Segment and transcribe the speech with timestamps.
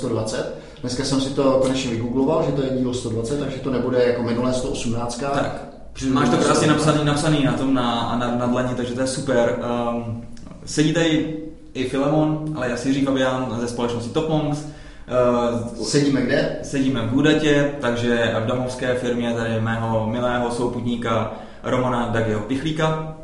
[0.00, 0.58] 120.
[0.80, 4.22] Dneska jsem si to konečně vygoogloval, že to je díl 120, takže to nebude jako
[4.22, 5.18] minulé 118.
[5.20, 5.62] Tak,
[6.12, 9.58] máš to krásně napsaný, napsaný na tom na, na, na dlaní, takže to je super.
[9.94, 10.24] Um,
[10.64, 11.36] sedí tady
[11.74, 14.58] i Filemon, ale já si říkám Fabian ze společnosti Top Monks.
[14.58, 16.58] Uh, sedíme kde?
[16.62, 23.16] Sedíme v Gudatě, takže v domovské firmě tady mého milého souputníka Romana Dagiho Pichlíka.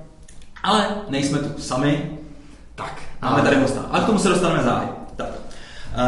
[0.63, 2.19] Ale nejsme tu sami,
[2.75, 3.81] tak, máme tady hosta.
[3.91, 4.96] A k tomu se dostaneme záhy.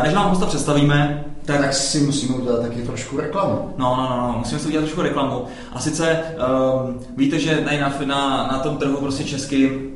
[0.02, 3.74] Než vám hosta představíme, tak, tak si musíme udělat taky trošku reklamu.
[3.76, 5.44] No, no, no, no, musíme si udělat trošku reklamu.
[5.72, 6.18] A sice
[6.84, 9.90] um, víte, že tady na, na, na tom trhu prostě česky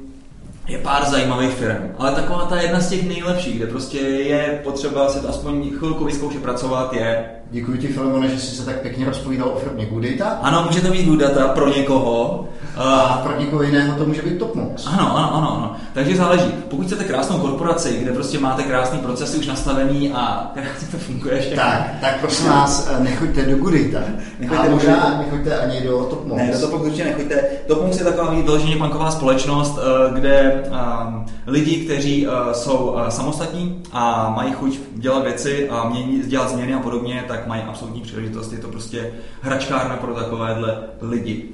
[0.69, 5.09] je pár zajímavých firm, ale taková ta jedna z těch nejlepších, kde prostě je potřeba
[5.09, 7.31] si to aspoň chvilku vyzkoušet pracovat, je...
[7.53, 10.39] Děkuji ti, Filemone, že jsi se tak pěkně rozpovídal o firmě Goodata.
[10.42, 14.86] Ano, může to být Goodata pro někoho, a pro někoho jiného to může být Topmox.
[14.86, 15.77] Ano, ano, ano, ano.
[15.92, 16.53] Takže záleží.
[16.69, 21.41] Pokud chcete krásnou korporaci, kde prostě máte krásný procesy už nastavený a krásně to funguje
[21.41, 21.62] všechno.
[21.62, 23.98] Tak, tak prosím vás, eh, nechoďte do Gudita.
[24.39, 26.42] Nechoďte a možná nechoďte ani do Topmox.
[26.42, 27.42] Ne, do Topmox určitě nechoďte.
[27.67, 34.33] Topmox je taková vyloženě banková společnost, eh, kde um, lidi, kteří uh, jsou samostatní a
[34.36, 38.53] mají chuť dělat věci a mění, dělat změny a podobně, tak mají absolutní příležitost.
[38.53, 41.51] Je to prostě hračkárna pro takovéhle lidi.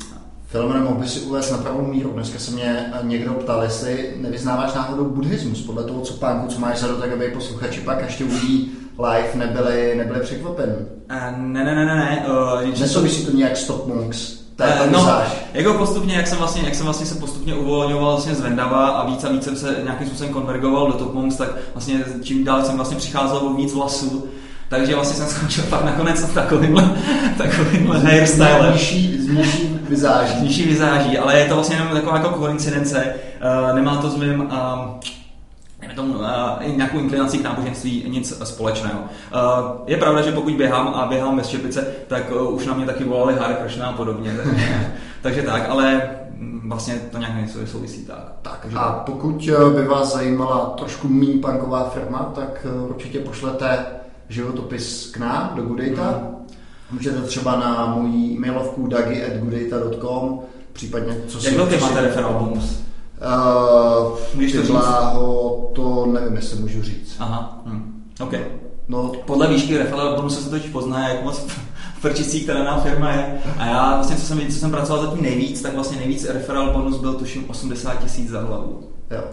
[0.46, 2.12] Filmem mohl by si uvést na pravou míru.
[2.12, 5.62] Dneska se mě někdo ptal, jestli nevyznáváš náhodou buddhismus.
[5.62, 9.94] Podle toho, co pánku, co máš za tak aby posluchači pak ještě uvidí live, nebyli,
[9.96, 10.72] nebyli překvapeni.
[10.72, 11.94] Uh, ne, ne, ne, ne.
[11.94, 12.26] ne.
[12.64, 14.38] Uh, Nesouvisí to nějak s Top Monks?
[14.60, 15.22] Uh, no,
[15.54, 19.06] jako postupně, jak jsem vlastně, jak jsem vlastně se postupně uvolňoval vlastně z Vendava a
[19.06, 22.64] víc a víc jsem se nějakým způsobem konvergoval do Top Monks, tak vlastně čím dál
[22.64, 24.28] jsem vlastně přicházel o víc vlasů,
[24.68, 26.90] takže vlastně jsem skončil pak nakonec s takovýmhle,
[27.38, 28.72] takovýmhle hairstylem.
[28.72, 30.42] Nižší, z nižší vizáží.
[30.42, 33.14] Nižší vizáží, ale je to vlastně jenom taková jako koincidence.
[33.68, 38.98] Uh, nemá to s mým uh, tomu, uh, nějakou inklinací k náboženství nic společného.
[39.00, 42.86] Uh, je pravda, že pokud běhám a běhám bez čepice, tak uh, už na mě
[42.86, 44.36] taky volali Hare Krishna a podobně.
[44.44, 44.92] Takže,
[45.22, 46.10] takže tak, ale
[46.66, 48.32] vlastně to nějak něco souvisí tak.
[48.42, 48.76] tak že...
[48.76, 53.86] A pokud by vás zajímala trošku méně punková firma, tak určitě pošlete
[54.28, 56.10] životopis k nám do Goodata.
[56.10, 56.46] Hmm.
[56.90, 60.40] Můžete třeba na mojí e-mailovku dagi.goodata.com
[60.72, 62.82] případně co Jak velký máte referál bonus?
[63.20, 64.76] Uh, Můžeš to říct?
[65.72, 67.16] to nevím, jestli můžu říct.
[67.18, 68.04] Aha, hm.
[68.20, 68.34] OK.
[68.88, 71.46] No, podle výšky referál bonusu se totiž pozná, jak moc
[72.00, 73.38] frčící, která nám firma je.
[73.58, 76.96] A já vlastně, co jsem, co jsem pracoval zatím nejvíc, tak vlastně nejvíc referál bonus
[76.96, 78.90] byl tuším 80 tisíc za hlavu.
[79.10, 79.24] Jo.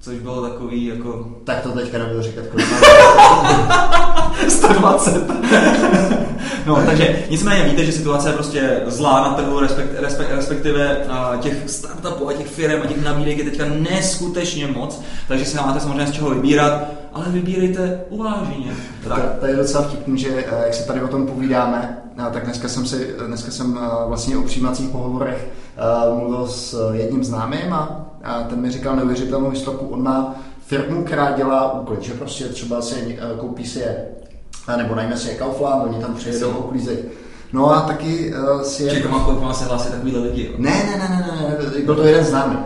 [0.00, 1.28] Což bylo takový jako...
[1.44, 2.66] Tak to teďka nebudu říkat, kolik
[4.48, 5.26] 120.
[6.66, 11.06] no, takže nicméně víte, že situace je prostě zlá na trhu, respekt, respekt, respektive
[11.40, 15.80] těch startupů a těch firm a těch nabídek je teďka neskutečně moc, takže si máte
[15.80, 18.72] samozřejmě z čeho vybírat, ale vybírejte uváženě.
[19.08, 19.22] Tak.
[19.22, 22.44] To, to je docela vtipný, že eh, jak se tady o tom povídáme, eh, tak
[22.44, 25.48] dneska jsem, si, dneska jsem eh, vlastně o přijímacích pohovorech
[26.14, 29.86] mluvil s jedním známým a a ten mi říkal neuvěřitelnou historku.
[29.86, 30.34] On má
[30.66, 34.06] firmu, která dělá úklid, že prostě třeba si koupí si je,
[34.76, 36.98] nebo najme si je Kaufland, oni tam přijedou uklízejí.
[37.52, 38.90] No a taky uh, si je...
[38.90, 39.08] Či
[39.40, 42.56] má se hlásí takovýhle lidi, Ne, ne, ne, ne, ne, byl to jeden známý.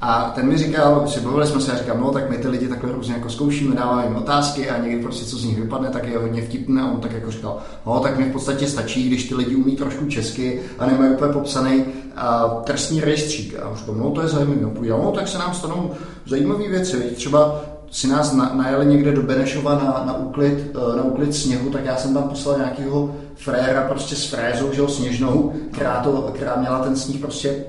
[0.00, 2.68] A ten mi říkal, že bavili jsme se a říkal, no tak my ty lidi
[2.68, 6.06] takhle různě jako zkoušíme, dáváme jim otázky a někdy prostě co z nich vypadne, tak
[6.08, 6.82] je hodně vtipné.
[6.82, 9.76] A on tak jako říkal, no tak mi v podstatě stačí, když ty lidi umí
[9.76, 11.84] trošku česky a nemají úplně popsaný
[12.16, 13.58] a, trestní rejstřík.
[13.62, 14.66] A on říkal, no to je zajímavé.
[14.66, 15.90] On povídal, no tak se nám stanou
[16.26, 16.96] zajímavé věci.
[17.16, 17.60] Třeba
[17.90, 21.84] si nás na, najeli někde do Benešova na, na, úklid, e, na úklid sněhu, tak
[21.84, 26.56] já jsem tam poslal nějakého fréra prostě s frézou, že jo, sněžnou, která, to, která
[26.56, 27.64] měla ten sníh prostě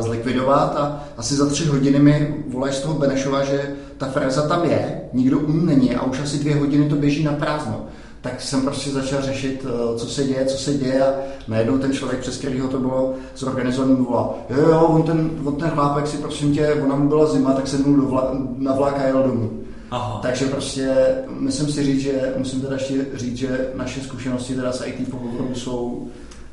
[0.00, 4.64] zlikvidovat a asi za tři hodiny mi volají z toho Benešova, že ta freza tam
[4.64, 7.84] je, nikdo u ní není a už asi dvě hodiny to běží na prázdno.
[8.20, 11.12] Tak jsem prostě začal řešit, eh, co se děje, co se děje a
[11.48, 15.70] najednou ten člověk, přes kterého to bylo zorganizovaný, volal, jo, jo, on ten, on ten
[15.70, 19.06] chlápek si prosím tě, ona mu byla zima, tak se mnou vla, na vlák a
[19.06, 19.50] jel domů.
[19.90, 20.18] Aha.
[20.22, 20.96] Takže prostě
[21.38, 25.54] musím si říct, že musím teda ještě říct, že naše zkušenosti teda s IT pohovoru
[25.54, 26.08] jsou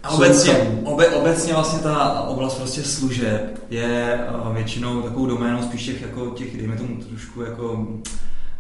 [0.08, 5.86] a obecně, obe, obecně vlastně ta oblast prostě služeb je uh, většinou takovou doménou spíš
[5.86, 7.88] těch, jako těch, dejme tomu trošku jako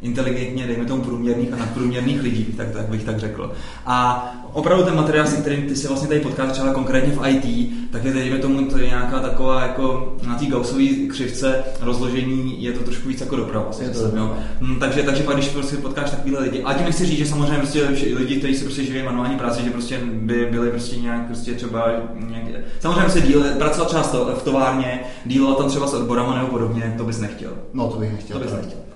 [0.02, 3.54] inteligentně, dejme tomu průměrných a nadprůměrných lidí, tak, tak bych tak řekl.
[3.86, 7.72] A opravdu ten materiál, se kterým ty si vlastně tady potkáš třeba konkrétně v IT,
[7.92, 12.72] tak je dejme tomu to je nějaká taková jako na té gaussové křivce rozložení je
[12.72, 13.72] to trošku víc jako doprava.
[13.82, 14.38] Je to, jo.
[14.62, 16.64] Hm, takže, takže pak, když prostě potkáš takovýhle lidi.
[16.64, 19.70] A tím nechci říct, že samozřejmě prostě lidi, kteří si prostě živí manuální práci, že
[19.70, 21.92] prostě by byli prostě nějak prostě třeba
[22.30, 22.44] nějak,
[22.80, 24.04] samozřejmě se díl, pracovat třeba
[24.34, 27.54] v továrně, dílovat tam třeba s odborama nebo podobně, to bys nechtěl.
[27.74, 28.38] No to bych nechtěl.
[28.38, 28.87] To bys nechtěl.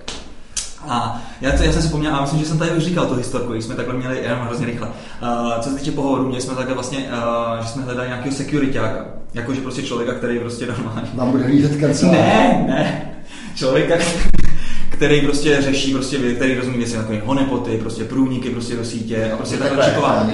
[0.87, 3.15] A já, to, já jsem si vzpomněl, a myslím, že jsem tady už říkal tu
[3.15, 4.87] historku, když jsme takhle měli, jenom hrozně rychle.
[4.87, 9.05] Uh, co se týče pohovoru, měli jsme takhle vlastně, uh, že jsme hledali nějakého securityáka.
[9.33, 11.09] Jakože prostě člověka, který prostě normálně...
[11.13, 12.15] Vám bude hlídat kancelář.
[12.17, 13.11] Ne, ne.
[13.55, 13.95] Člověka,
[15.01, 19.37] který prostě řeší, prostě, který rozumí věci jako honepoty, prostě průniky prostě do sítě a
[19.37, 20.33] prostě takhle čipování.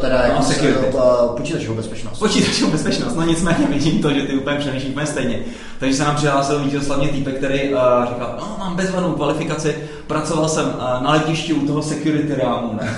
[0.00, 0.96] Teda no, jako security.
[1.36, 2.18] počítačovou bezpečnost.
[2.18, 5.40] Počítačovou bezpečnost, no nicméně vidím to, že ty úplně přemýšlíš úplně stejně.
[5.78, 7.78] Takže se nám přihlásil vítězoslavně týpek, který uh,
[8.08, 9.76] říkal, no mám bezvadnou kvalifikaci,
[10.08, 12.96] pracoval jsem uh, na letišti u toho security rámu, ne?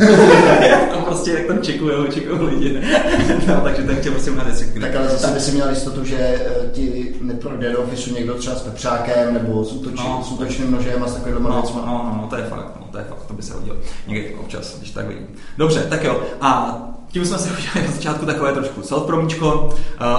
[0.92, 2.82] tam prostě, jak tam čekujou, čekují lidi.
[3.48, 4.80] no, takže ten chtěl prostě umět security.
[4.80, 8.56] Tak ale zase by si měl jistotu, že uh, ti neprojde do ofisu někdo třeba
[8.56, 12.18] s pepřákem nebo s, útočí, no, s útočným nožem a s takovým no, no, no,
[12.22, 14.90] no, to je fakt, no, to je fakt, to by se hodilo někdy občas, když
[14.90, 15.26] tak vidím.
[15.58, 16.22] Dobře, tak jo.
[16.40, 16.80] A
[17.12, 19.64] tím jsme se udělali na začátku takové trošku self-promíčko.
[19.64, 19.72] Uh,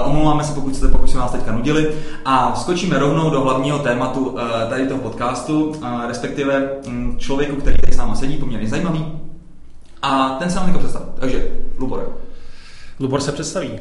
[0.06, 1.92] omlouváme se, pokud jste, pokud jsme vás teďka nudili.
[2.26, 4.40] A skočíme rovnou do hlavního tématu uh,
[4.70, 9.06] tady toho podcastu, uh, respektive um, člověku, který tady s náma sedí, poměrně zajímavý.
[10.02, 11.06] A ten se nám teďka představí.
[11.20, 11.48] Takže,
[11.80, 12.18] Lubor.
[13.00, 13.80] Lubor se představí.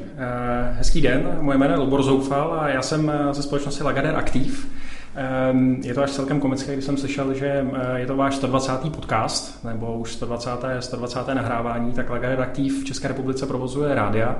[0.73, 4.69] Hezký den, moje jméno je Lubor Zoufal a já jsem ze společnosti Lagader Aktiv.
[5.15, 8.91] Ehm, je to až celkem komické, když jsem slyšel, že eh, je to váš 120.
[8.91, 10.51] podcast, nebo už 120.
[10.81, 11.35] 120.
[11.35, 14.37] nahrávání, tak Laga Redaktiv v České republice provozuje rádia,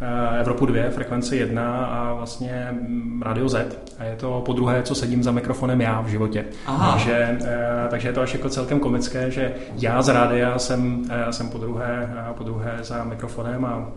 [0.00, 3.78] eh, Evropu 2, frekvence 1 a vlastně mm, Radio Z.
[3.98, 6.44] A je to po druhé, co sedím za mikrofonem já v životě.
[6.66, 6.92] Aha.
[6.92, 11.48] Takže, eh, takže je to až jako celkem komické, že já z rádia jsem, jsem
[11.48, 13.88] po druhé, po druhé za mikrofonem a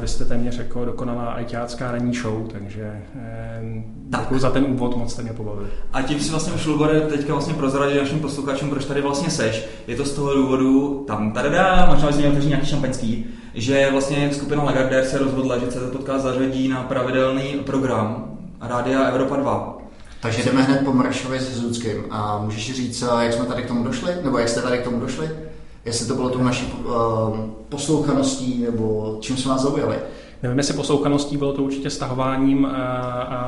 [0.00, 3.02] vy jste téměř jako dokonalá ajťácká ranní show, takže
[4.10, 4.20] tak.
[4.20, 5.68] děkuji za ten úvod, moc jste mě pobavili.
[5.92, 9.66] A tím si vlastně už Lubore teďka vlastně prozradil našim posluchačům, proč tady vlastně seš.
[9.86, 14.30] Je to z toho důvodu, tam tady dá, možná bys měl nějaký šampaňský, že vlastně
[14.32, 19.78] skupina Lagardère se rozhodla, že se podcast zařadí na pravidelný program Rádia Evropa 2.
[20.22, 23.84] Takže jdeme hned po Mrašově s Zudským a můžeš říct, jak jsme tady k tomu
[23.84, 25.30] došli, nebo jak jste tady k tomu došli?
[25.84, 26.94] Jestli to bylo tou naší uh,
[27.68, 29.96] poslouchaností, nebo čím jsme vás zaujali?
[30.42, 32.70] Nevím, jestli poslouchaností bylo to určitě stahováním, uh,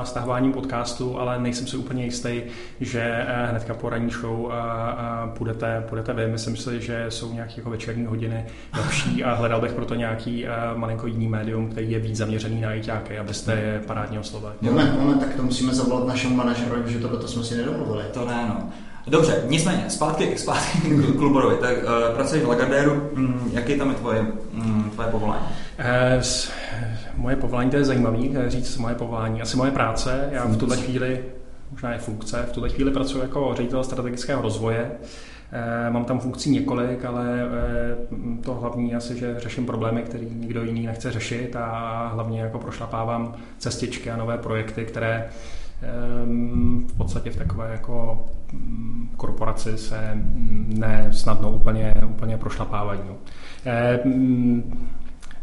[0.05, 2.43] stahováním podcastu, ale nejsem si úplně jistý,
[2.81, 4.50] že uh, hnedka po ranní show uh, uh,
[5.38, 6.26] půjdete, půjdete vy.
[6.26, 8.44] Myslím si, že jsou nějaké jako večerní hodiny
[8.76, 12.69] lepší a hledal bych proto nějaký uh, malinko jiný médium, který je víc zaměřený na
[12.69, 14.55] ajťáky, abyste je parádně oslovili.
[14.61, 18.05] Moment, moment, tak to musíme zavolat našemu manažerovi, že tohle to jsme si nedomluvili.
[18.12, 18.69] To ne, no.
[19.06, 21.56] Dobře, nicméně, zpátky, zpátky k Kluborovi.
[21.56, 25.47] Tak uh, pracuješ v Lagardéru, mm, jaký tam je tvoje, mm, tvoje povolání?
[25.78, 26.23] Uh,
[27.16, 29.42] moje povolání, to je zajímavý eh, říct moje povolání.
[29.42, 31.25] Asi moje práce, já v tuhle chvíli,
[31.71, 34.90] možná je funkce, v tuhle chvíli pracuji jako ředitel strategického rozvoje.
[35.90, 37.26] Mám tam funkcí několik, ale
[38.44, 43.35] to hlavní asi, že řeším problémy, které nikdo jiný nechce řešit a hlavně jako prošlapávám
[43.59, 45.28] cestičky a nové projekty, které
[45.82, 48.25] Ehm, v podstatě v takové jako
[49.16, 50.11] korporaci se
[50.66, 53.00] ne snadno úplně, úplně prošlapávají.
[53.09, 53.14] No.
[53.64, 54.62] Ehm,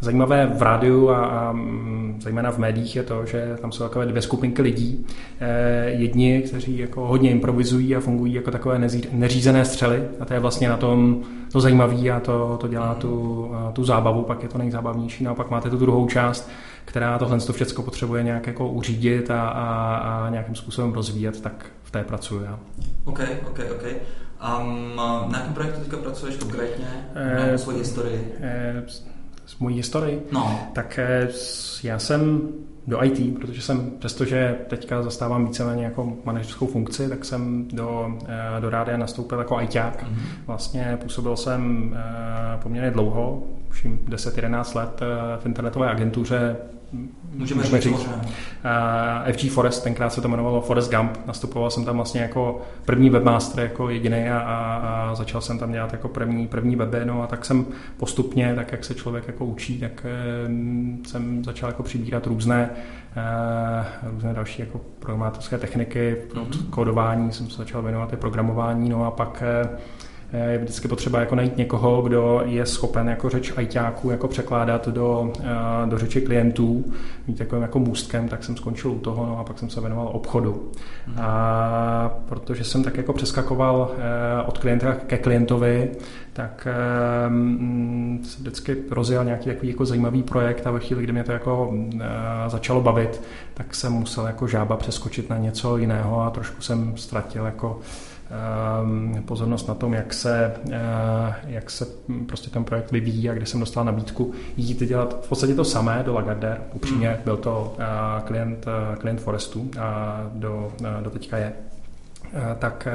[0.01, 4.05] zajímavé v rádiu a, a mm, zejména v médiích je to, že tam jsou takové
[4.05, 5.05] dvě skupinky lidí.
[5.39, 8.79] E, jedni, kteří jako hodně improvizují a fungují jako takové
[9.11, 13.51] neřízené střely a to je vlastně na tom to zajímavé a to, to dělá tu,
[13.73, 15.23] tu zábavu, pak je to nejzábavnější.
[15.23, 16.49] No a pak máte tu druhou část,
[16.85, 21.65] která tohle to všechno potřebuje nějak jako uřídit a, a, a nějakým způsobem rozvíjet, tak
[21.89, 22.59] v té pracuji já.
[23.05, 23.83] OK, OK, OK.
[24.59, 24.95] Um,
[25.31, 26.85] na jakém projektu teďka pracuješ konkrétně?
[27.15, 28.35] E, na svoji historii?
[28.41, 28.83] E,
[29.45, 30.27] s mojí historii?
[30.31, 30.59] No.
[30.73, 31.29] Tak e,
[31.83, 32.49] já jsem
[32.87, 38.17] do IT, protože jsem, přestože teďka zastávám víceméně jako manažerskou funkci, tak jsem do,
[38.59, 40.03] do rádia nastoupil jako ITák.
[40.03, 40.19] Mm-hmm.
[40.47, 41.95] Vlastně působil jsem
[42.61, 45.01] poměrně dlouho, už 10-11 let
[45.39, 46.55] v internetové agentuře
[46.91, 47.97] Můžeme, Můžeme říct.
[47.97, 48.07] říct.
[48.07, 51.17] Uh, FG Forest, tenkrát se to jmenovalo Forest Gump.
[51.27, 55.93] Nastupoval jsem tam vlastně jako první webmaster, jako jediný a, a, začal jsem tam dělat
[55.93, 56.99] jako první, první weby.
[57.03, 57.65] No a tak jsem
[57.97, 60.05] postupně, tak jak se člověk jako učí, tak
[60.45, 60.51] uh,
[61.05, 62.69] jsem začal jako přibírat různé,
[64.03, 66.17] uh, různé další jako programátorské techniky.
[66.33, 66.69] Mm-hmm.
[66.69, 69.79] kódování jsem se začal věnovat i programování, no a pak uh,
[70.33, 75.33] je vždycky potřeba jako najít někoho, kdo je schopen jako řeč ajťáků jako překládat do,
[75.39, 76.85] eh, do řeči klientů,
[77.27, 80.09] mít takovým jako můstkem, tak jsem skončil u toho no a pak jsem se věnoval
[80.13, 80.71] obchodu.
[81.07, 81.15] Mm.
[81.19, 85.91] A protože jsem tak jako přeskakoval eh, od klienta ke klientovi,
[86.33, 86.67] tak
[87.27, 91.31] um, se vždycky rozjel nějaký takový jako zajímavý projekt a ve chvíli, kdy mě to
[91.31, 92.01] jako uh,
[92.47, 93.21] začalo bavit,
[93.53, 97.79] tak jsem musel jako žába přeskočit na něco jiného a trošku jsem ztratil jako
[99.25, 101.87] pozornost na tom, jak se, eh, jak se
[102.27, 106.03] prostě ten projekt vyvíjí a kde jsem dostal nabídku jít dělat v podstatě to samé
[106.05, 106.61] do Lagardère.
[106.73, 107.17] Upřímně hmm.
[107.23, 110.71] byl to eh, klient, eh, klient Forestu a do,
[111.01, 111.53] do teďka je.
[112.59, 112.87] Tak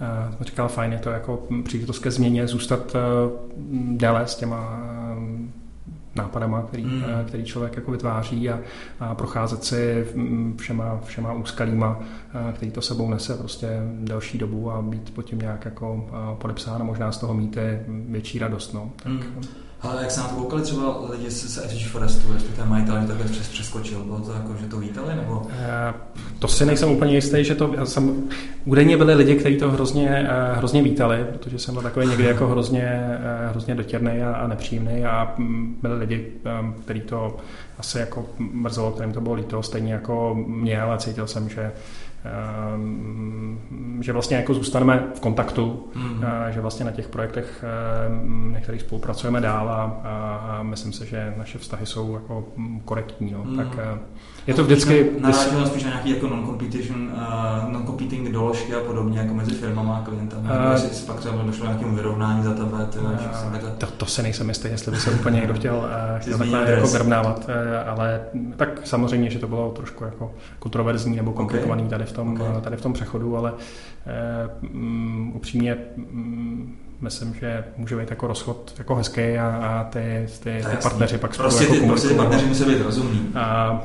[0.00, 2.96] uh, říkal, fajn, je to jako příležitost ke změně, zůstat
[3.90, 4.80] déle s těma
[6.16, 7.04] nápadama, který, mm.
[7.26, 8.60] který člověk jako vytváří a,
[9.00, 10.06] a procházet si
[10.56, 12.00] všema, všema úskalíma,
[12.52, 13.68] který to sebou nese prostě
[14.00, 18.38] delší dobu a být pod tím nějak jako podepsán a možná z toho mít větší
[18.38, 18.74] radost.
[18.74, 18.90] No.
[19.02, 19.42] Tak, mm.
[19.84, 23.26] Ale jak se na to koukali třeba lidi z FG Forestu, respektive majitel, že takhle
[23.26, 25.32] přes, přeskočil, bylo to jako, že to vítali, nebo?
[25.32, 25.48] Uh,
[26.38, 28.22] to si nejsem úplně jistý, že to, jsem,
[28.64, 32.46] údajně byli lidi, kteří to hrozně, uh, hrozně vítali, protože jsem byl takový někdy jako
[32.46, 33.00] hrozně,
[33.44, 37.36] uh, hrozně dotěrný a, a nepříjemný a mm, byli lidi, um, kteří to
[37.78, 41.72] asi jako mrzelo, kterým to bylo líto, stejně jako mě, ale cítil jsem, že Ehm,
[44.00, 46.24] že vlastně jako zůstaneme v kontaktu, mm.
[46.50, 47.64] že vlastně na těch projektech,
[48.06, 52.44] ehm, na kterých spolupracujeme dál a, a myslím si, že naše vztahy jsou jako
[52.84, 53.32] korektní.
[53.32, 53.44] No.
[53.44, 53.56] Mm.
[53.56, 53.98] Tak eh,
[54.46, 55.10] je to vždycky...
[55.20, 60.02] Narážíme spíš na nějaký jako non-competition, uh, non-competing doložky a podobně, jako mezi firmama a
[60.02, 62.86] klientami, uh, jestli pak třeba došlo nějakému vyrovnání za tebe.
[62.90, 66.38] Ty, uh, to, to se nejsem jistý, jestli by se úplně někdo chtěl, uh, chtěl
[66.38, 68.20] takhle jako vyrovnávat, uh, ale
[68.56, 71.90] tak samozřejmě, že to bylo trošku jako kontroverzní nebo komplikovaný okay.
[71.90, 72.60] tady v tom, okay.
[72.60, 73.52] tady v tom přechodu, ale
[74.74, 80.64] um, upřímně um, myslím, že může být jako rozchod jako hezký a, a ty, ty,
[80.70, 83.30] ty partneři pak prostě spolu ty, jako Prostě ty partneři musí být rozumní.
[83.34, 83.80] A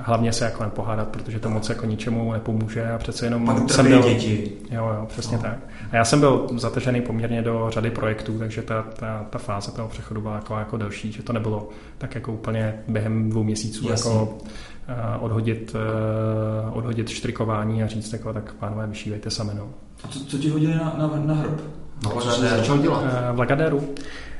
[0.00, 3.88] hlavně se jako nepohádat, protože to moc jako ničemu nepomůže a přece jenom Pak jsem
[3.88, 4.02] byl...
[4.02, 4.52] děti.
[4.70, 5.42] Jo, jo, přesně no.
[5.42, 5.58] tak.
[5.90, 9.88] A já jsem byl zatržený poměrně do řady projektů, takže ta, ta, ta fáze toho
[9.88, 11.68] přechodu byla jako, jako delší, že to nebylo
[11.98, 14.10] tak jako úplně během dvou měsíců Jasně.
[14.10, 19.50] jako uh, odhodit, uh, odhodit štrikování a říct jako tak pánové vyšívejte sami.
[19.54, 19.68] No.
[20.04, 21.60] A co, co ti hodili na, na, na hrb?
[22.04, 23.02] No, co začal dělat?
[23.02, 23.94] Uh, v Lagaderu.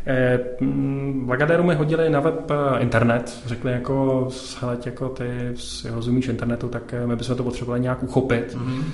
[0.07, 0.39] Eh,
[1.25, 4.29] v Lagaderu mi hodili na web eh, internet, řekli jako,
[4.61, 8.57] hele, jako ty si rozumíš internetu, tak eh, my bychom to potřebovali nějak uchopit.
[8.57, 8.85] Mm-hmm.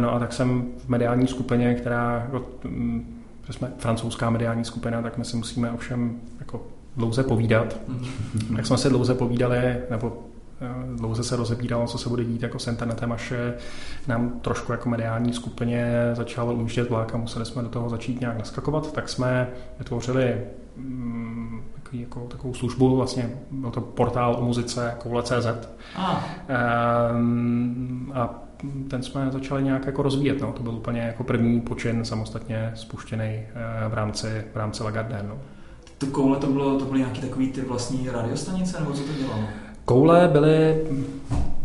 [0.00, 5.02] No a tak jsem v mediální skupině, která, jako, mm, že jsme francouzská mediální skupina,
[5.02, 6.62] tak my si musíme ovšem jako
[6.96, 7.80] dlouze povídat.
[7.88, 8.56] Mm-hmm.
[8.56, 10.29] Tak jsme se dlouze povídali, nebo Eh,
[10.96, 13.32] dlouze se rozebíralo, co se bude dít jako s internetem, až
[14.06, 18.38] nám trošku jako mediální skupině začal ujíždět vlak a museli jsme do toho začít nějak
[18.38, 19.48] naskakovat, tak jsme
[19.78, 20.40] vytvořili
[20.76, 25.46] mm, takový, jako, takovou službu, vlastně byl to portál o muzice koule.cz
[25.96, 26.24] a.
[26.48, 28.34] Ehm, a
[28.88, 30.40] ten jsme začali nějak jako rozvíjet.
[30.40, 30.52] No.
[30.52, 33.48] To byl úplně jako první počin samostatně spuštěný eh,
[33.88, 35.28] v rámci, v rámci Lagardère.
[35.28, 35.38] No.
[35.98, 39.44] To koule to, bylo, to byly nějaké takové ty vlastní radiostanice, nebo co to dělalo?
[39.90, 40.76] Koule byly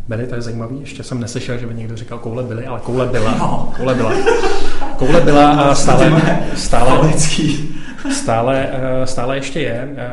[0.07, 3.07] byly, to je zajímavý, ještě jsem neslyšel, že by někdo říkal koule byly, ale koule
[3.07, 3.35] byla.
[3.37, 3.73] No.
[3.77, 4.11] Koule byla.
[4.97, 7.13] Koule byla a stále, stále,
[8.11, 9.95] stále, eh, stále ještě je.
[9.97, 10.09] Eh,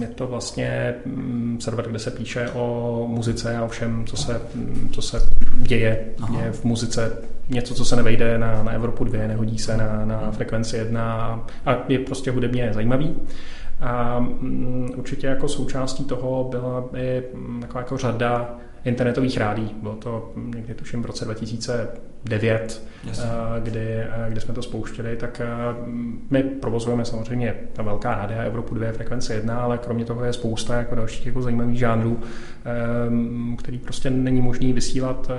[0.00, 4.40] je to vlastně mm, server, kde se píše o muzice a o všem, co se,
[4.92, 5.20] co se
[5.56, 6.04] děje,
[6.40, 7.12] je v muzice
[7.48, 11.76] něco, co se nevejde na, na Evropu 2, nehodí se na, na frekvenci 1 a
[11.88, 13.16] je prostě hudebně zajímavý.
[13.80, 19.74] A mm, určitě jako součástí toho byla i mm, taková jako řada internetových rádí.
[19.82, 23.22] Bylo to někdy tuším v roce 2009, yes.
[23.62, 25.40] kdy, kdy jsme to spouštěli, tak
[26.30, 30.74] my provozujeme samozřejmě ta velká rádia Evropu 2 frekvence 1, ale kromě toho je spousta
[30.74, 32.20] jako dalších jako zajímavých žánrů,
[33.58, 35.30] který prostě není možný vysílat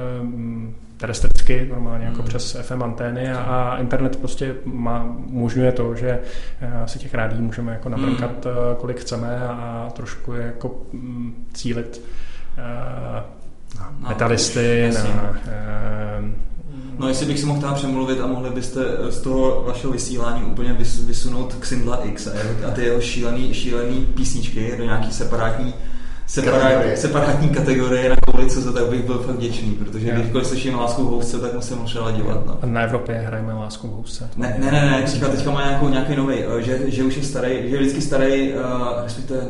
[0.97, 2.27] terestricky, normálně jako hmm.
[2.27, 6.19] přes FM antény a, a internet prostě má, umožňuje to, že
[6.61, 8.55] eh, si těch rádí můžeme jako nabrkat, hmm.
[8.71, 12.01] Eh, kolik chceme a trošku jako mm, cílit
[12.57, 13.23] uh,
[13.79, 15.35] no, metalisty, na,
[16.99, 20.73] No jestli bych si mohl tam přemluvit a mohli byste z toho vašeho vysílání úplně
[21.07, 22.27] vysunout Xindla X
[22.67, 25.73] a, ty jeho šílený, šílený písničky do nějaký separátní
[26.27, 30.20] separát, separátní kategorie na kolice, tak bych byl fakt vděčný, protože yeah.
[30.20, 32.46] kdykoliv slyším lásku v housce, tak musím třeba dělat.
[32.46, 32.60] No.
[32.65, 34.29] Na Evropě hrajeme lásku v housce.
[34.38, 37.24] Ne, ne, ne, ne teďka, teďka má nějakou, nějaký nový, eh, že, že už je
[37.24, 38.60] starý, že je vždycky starý, uh,
[39.03, 39.41] respektive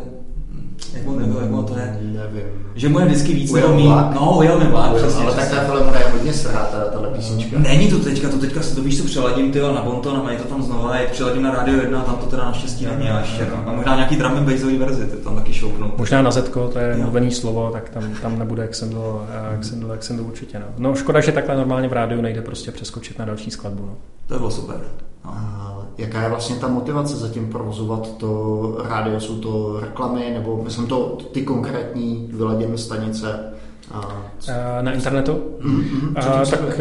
[0.93, 1.97] jak on, jak on to je?
[2.01, 2.43] Nevím.
[2.75, 3.89] Že mu je vždycky víc nebo míň.
[3.89, 5.23] No, ujel mi vlak, přesně.
[5.23, 7.59] Ale tak ta filmora je hodně srhá, ta, tahle písnička.
[7.59, 10.43] Není to teďka, to teďka to víš, co přeladím ty na Bonton a mají to
[10.43, 13.47] tam znova, je přeladím na Radio 1 a tam to teda naštěstí není a ještě.
[13.51, 13.69] No.
[13.69, 15.91] A možná nějaký drum and bassový verzi, ty tam taky šoupnou.
[15.97, 20.59] Možná na Zetko, to je mluvený slovo, tak tam, tam nebude Exendl, Exendl, Exendl určitě.
[20.59, 20.65] No.
[20.77, 20.95] no.
[20.95, 23.85] škoda, že takhle normálně v rádiu nejde prostě přeskočit na další skladbu.
[23.85, 23.95] No.
[24.27, 24.77] To bylo super.
[25.25, 25.84] No.
[25.97, 29.19] Jaká je vlastně ta motivace zatím provozovat to rádio?
[29.19, 33.53] Jsou to reklamy nebo myslím to ty konkrétní vyladěné stanice?
[33.91, 35.31] A na internetu?
[35.59, 36.13] Mm-hmm.
[36.15, 36.79] A, tak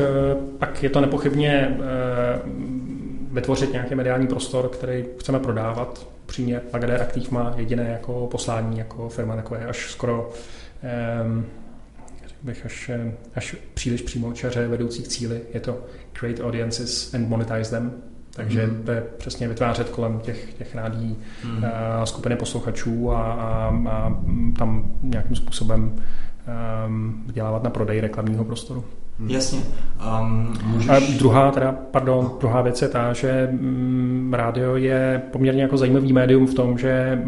[0.58, 1.78] pak je to nepochybně
[3.32, 6.06] vytvořit nějaký mediální prostor, který chceme prodávat.
[6.26, 10.30] Přímě Lagardère Active má jediné jako poslání jako firma, takové až skoro
[11.24, 11.44] um,
[12.42, 12.90] bych až,
[13.34, 15.40] až příliš přímo čaře vedoucích cíly.
[15.54, 15.78] Je to
[16.12, 17.92] create audiences and monetize them.
[18.36, 18.82] Takže mm.
[18.84, 21.64] to je přesně vytvářet kolem těch, těch rádí mm.
[22.04, 24.16] skupiny posluchačů a, a, a
[24.58, 25.92] tam nějakým způsobem
[26.86, 28.84] um, vydělávat na prodej reklamního prostoru.
[29.18, 29.30] Hmm.
[29.30, 29.60] Jasně.
[30.20, 30.88] Um, můžeš...
[30.90, 36.12] A druhá, teda, pardon, druhá věc je ta, že mm, rádio je poměrně jako zajímavý
[36.12, 37.20] médium v tom, že e,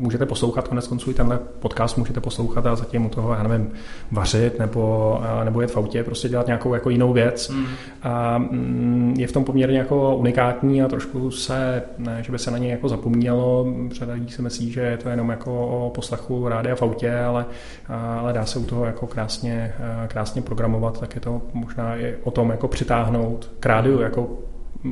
[0.00, 3.70] můžete poslouchat, konec konců i tenhle podcast můžete poslouchat a zatím u toho, já nevím,
[4.12, 7.48] vařit nebo, e, nebo jet v autě, prostě dělat nějakou jako jinou věc.
[7.48, 7.66] Mm.
[8.02, 8.42] A
[9.16, 12.70] je v tom poměrně jako unikátní a trošku se, ne, že by se na něj
[12.70, 16.82] jako zapomnělo, řada lidí si myslí, že je to jenom jako o poslechu rádia v
[16.82, 17.46] autě, ale,
[18.20, 21.96] ale dá se u toho jako krásně, e, krásně programovat programovat, tak je to možná
[21.96, 24.38] i o tom jako přitáhnout k rádiu, jako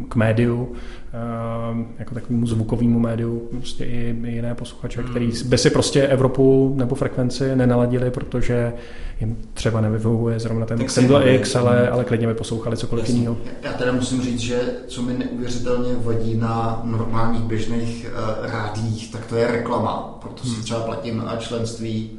[0.09, 5.11] k médiu, eh, jako takovému zvukovému médiu, prostě i jiné posluchače, hmm.
[5.11, 8.73] který by si prostě Evropu nebo frekvenci nenaladili, protože
[9.21, 13.37] jim třeba nevyhovuje zrovna ten Single X, ale, ale klidně by poslouchali cokoliv jiného.
[13.63, 19.27] Já teda musím říct, že co mi neuvěřitelně vadí na normálních běžných uh, rádích, tak
[19.27, 20.19] to je reklama.
[20.21, 20.63] Proto si hmm.
[20.63, 22.11] třeba platím na členství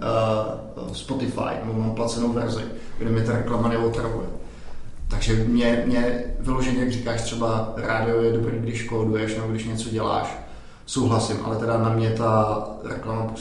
[0.77, 2.61] uh, Spotify, nebo mám placenou verzi,
[2.97, 4.27] kde mi ta reklama neotravuje.
[5.09, 9.89] Takže mě, mě vyloženě, jak říkáš, třeba rádio je dobrý, když kóduješ nebo když něco
[9.89, 10.37] děláš,
[10.85, 13.33] souhlasím, ale teda na mě ta reklama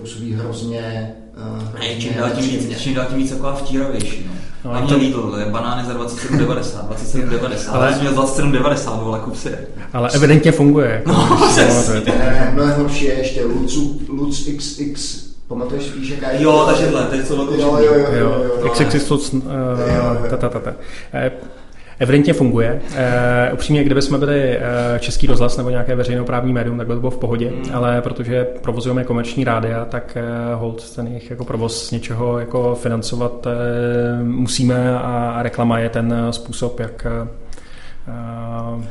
[0.00, 1.14] působí hrozně,
[1.52, 4.26] uh, hrozně čím dál tím víc, čím dál tím víc taková vtíravější.
[4.26, 4.32] No.
[4.64, 4.96] No, a mě to...
[4.96, 9.58] Lidl, je banány za 27,90, 27,90, ale jsi měl 27,90, vole, kup si.
[9.92, 11.02] Ale evidentně funguje.
[11.06, 13.74] No, no, ne, mnohem horší je ještě Lutz,
[14.08, 16.42] Lutz XX Pamatuješ, víš, jaká je?
[16.42, 19.34] Jo, takže dle, teď jsou velkou jo, jo, jo, jo, jo, XXX,
[21.98, 22.80] Evidentně funguje.
[22.94, 24.58] E, upřímně, kdyby jsme byli
[24.98, 27.74] český rozhlas nebo nějaké veřejnoprávní médium, tak by to bylo v pohodě, mm.
[27.74, 32.74] ale protože provozujeme komerční rádia, tak e, hold ten jejich jako provoz z něčeho jako
[32.74, 37.28] financovat e, musíme a reklama je ten způsob, jak, e,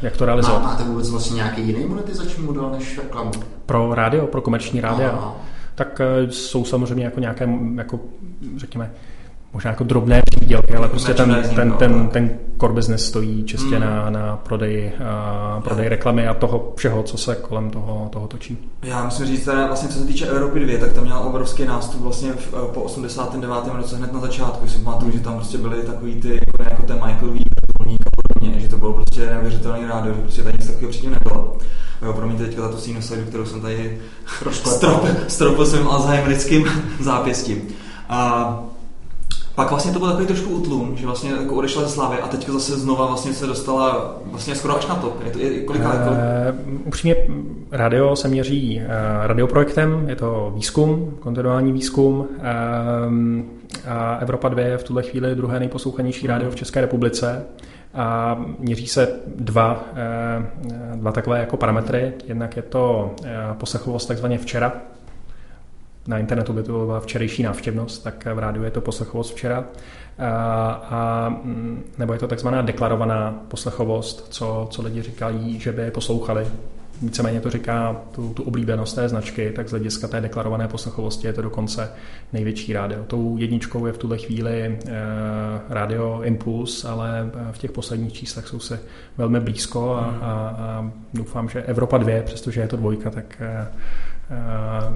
[0.01, 0.63] jak to realizovat.
[0.63, 3.31] Má, máte vůbec vlastně nějaký jiný monetizační model než reklamu?
[3.65, 5.35] Pro rádio, pro komerční rádia?
[5.75, 7.99] Tak eh, jsou samozřejmě jako nějaké, jako
[8.57, 8.91] řekněme,
[9.55, 13.81] možná jako drobné přídělky, ale prostě ten, ten, ten, ten core business stojí čistě mm.
[13.81, 14.91] na, na prodej,
[15.57, 18.57] uh, prodej reklamy a toho všeho, co se kolem toho, toho točí.
[18.83, 22.01] Já musím říct, teda vlastně co se týče Evropy 2, tak tam měla obrovský nástup
[22.01, 23.75] vlastně v, eh, po 89.
[23.75, 24.67] roce hned na začátku.
[24.67, 27.44] Si pamatuju, že tam prostě byly takový ty, jako, jako ten Michael V.
[28.65, 31.57] že to bylo prostě neuvěřitelný rádio, že prostě tady nic takového předtím nebylo.
[32.01, 33.99] Jo, promiňte teďka za tu sinusoidu, kterou jsem tady
[35.27, 36.65] stropil svým alzheimerickým
[36.99, 37.61] zápěstím.
[38.09, 38.59] A
[39.55, 42.51] pak vlastně to byl takový trošku utlum, že vlastně jako odešla ze slávy a teďka
[42.51, 45.21] zase znova vlastně se dostala vlastně skoro až na top.
[45.25, 46.19] Je to, je, kolika, uh, kolik...
[46.85, 47.15] Upřímně
[47.71, 48.91] radio se měří uh,
[49.27, 52.17] radioprojektem, je to výzkum, kontinuální výzkum.
[52.17, 52.27] Uh,
[53.87, 57.45] a Evropa 2 je v tuhle chvíli druhé nejposlouchanější rádio v České republice
[57.95, 62.13] a měří se dva, eh, dva takové jako parametry.
[62.25, 64.73] Jednak je to eh, poslechovost takzvaně včera,
[66.07, 69.65] na internetu by to byla včerejší návštěvnost, tak v rádiu je to poslechovost včera.
[70.19, 75.91] A, a, mm, nebo je to takzvaná deklarovaná poslechovost, co, co lidi říkají, že by
[75.91, 76.47] poslouchali
[77.01, 81.33] víceméně to říká tu, tu oblíbenost té značky, tak z hlediska té deklarované poslechovosti je
[81.33, 81.91] to dokonce
[82.33, 83.03] největší rádio.
[83.03, 84.91] Tou jedničkou je v tuhle chvíli e,
[85.69, 88.79] rádio Impuls, ale eh, v těch posledních číslech jsou se
[89.17, 93.67] velmi blízko a, a, a doufám, že Evropa 2, přestože je to dvojka, tak e,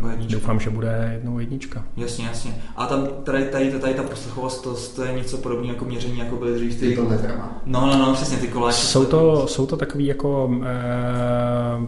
[0.04, 1.84] Uh, doufám, že bude jednou jednička.
[1.98, 2.56] Jasně, jasně.
[2.76, 6.36] A tam tady, tady, tady ta poslechovost, to, to je něco podobného jako měření, jako
[6.36, 6.98] byly dřív ty...
[7.66, 8.78] No, no, no, přesně, ty koláče.
[8.78, 11.86] Jsou to, jsou to takový jako uh,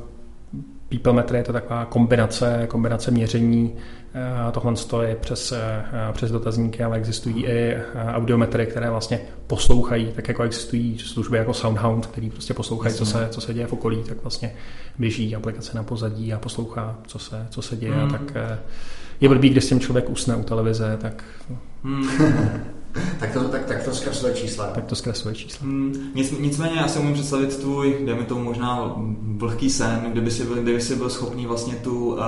[0.90, 3.76] people metry, je to taková kombinace, kombinace měření.
[4.52, 4.74] Tohle
[5.06, 5.58] je přes, uh,
[6.12, 7.78] přes dotazníky, ale existují i
[8.14, 13.28] audiometry, které vlastně poslouchají, tak jako existují služby jako Soundhound, který prostě poslouchají, co se,
[13.32, 14.56] co se děje v okolí, tak vlastně
[15.00, 17.96] běží aplikace na pozadí a poslouchá, co se, co se děje.
[17.96, 18.10] Mm.
[18.10, 18.22] Tak
[19.22, 21.24] je blbý, když s tím člověk usne u televize, tak...
[21.84, 22.08] Mm.
[23.20, 24.68] tak, to, tak, tak to zkresluje čísla.
[24.68, 25.66] Tak to zkresluje čísla.
[25.66, 30.44] Hmm, nic, nicméně já si umím představit tvůj, dejme tomu možná vlhký sen, kdyby si
[30.44, 32.20] byl, kdyby si byl schopný vlastně tu uh,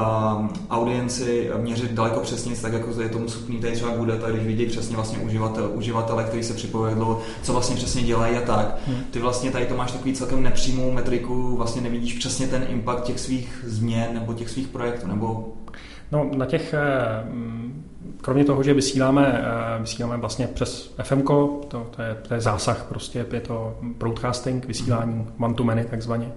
[0.69, 4.65] audienci měřit daleko přesně, tak jako je tomu schopný tady třeba bude, tak když vidí
[4.65, 6.95] přesně vlastně uživatel, uživatele, který se připojí
[7.43, 8.79] co vlastně přesně dělají a tak.
[8.87, 8.97] Hmm.
[9.11, 13.19] Ty vlastně tady to máš takový celkem nepřímou metriku, vlastně nevidíš přesně ten impact těch
[13.19, 15.53] svých změn nebo těch svých projektů, nebo
[16.13, 17.23] No, na těch, eh,
[18.21, 22.85] kromě toho, že vysíláme, eh, vysíláme vlastně přes FM, to, to, je, to je zásah,
[22.89, 26.31] prostě je to broadcasting, vysílání one to many takzvaně,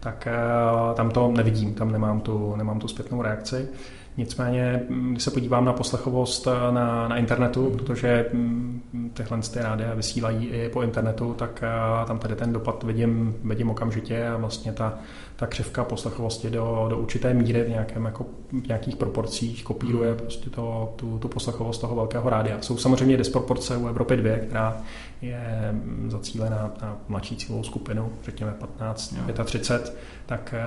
[0.00, 3.68] tak eh, tam to nevidím, tam nemám tu, nemám tu zpětnou reakci.
[4.16, 9.94] Nicméně, mm, když se podívám na poslechovost na, na internetu, protože mm, tyhle ty rádia
[9.94, 11.64] vysílají i po internetu, tak
[12.06, 14.98] tam tady ten dopad vidím, vidím okamžitě a vlastně ta,
[15.36, 18.26] ta křivka poslechovosti do, do určité míry v, nějakém, jako,
[18.62, 22.56] v nějakých proporcích kopíruje prostě to, tu, tu poslechovost toho velkého rádia.
[22.60, 24.76] Jsou samozřejmě disproporce u Evropy 2, která
[25.22, 29.44] je mm, zacílená na mladší cílovou skupinu, řekněme 15, jo.
[29.44, 29.96] 35,
[30.26, 30.62] tak eh,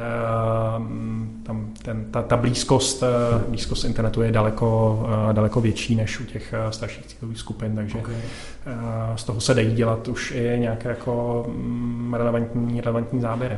[1.44, 6.26] tam ten, ta, ta blízkost, eh, blízkost internetu je daleko, eh, daleko větší než u
[6.26, 8.16] těch starších cílových skupin, takže okay.
[9.16, 13.58] z toho se dají dělat už i nějaké jako mm, relevantní, relevantní záběry.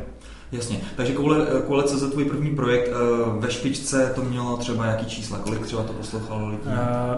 [0.51, 2.89] Jasně, takže koule, koule CZ, tvůj první projekt,
[3.39, 6.69] ve špičce to mělo třeba jaký čísla, kolik třeba to poslouchalo lidí?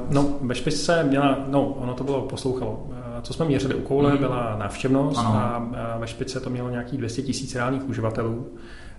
[0.10, 2.88] No, ve špičce měla, no, ono to bylo poslouchalo
[3.24, 4.18] co jsme měřili u koule, mm.
[4.18, 5.36] byla návštěvnost ano.
[5.36, 8.48] a ve špice to mělo nějakých 200 tisíc reálných uživatelů,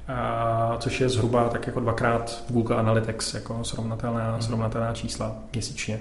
[0.08, 4.42] a, což je zhruba tak jako dvakrát v Google Analytics jako srovnatelná, mm.
[4.42, 6.00] srovnatelná čísla měsíčně.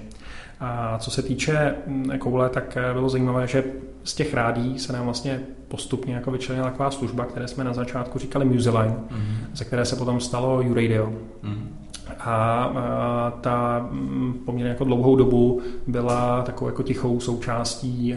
[0.64, 3.64] A co se týče mm, koule, tak eh, bylo zajímavé, že
[4.04, 8.18] z těch rádí se nám vlastně postupně jako vyčlenila taková služba, které jsme na začátku
[8.18, 9.36] říkali Museline, mm.
[9.54, 11.12] ze které se potom stalo URadio.
[11.42, 11.84] Mm
[12.20, 18.16] a ta mm, poměrně jako dlouhou dobu byla takovou jako tichou součástí,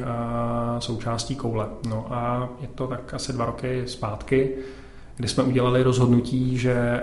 [0.80, 1.68] součástí koule.
[1.90, 4.56] No a je to tak asi dva roky zpátky,
[5.18, 7.02] kdy jsme udělali rozhodnutí, že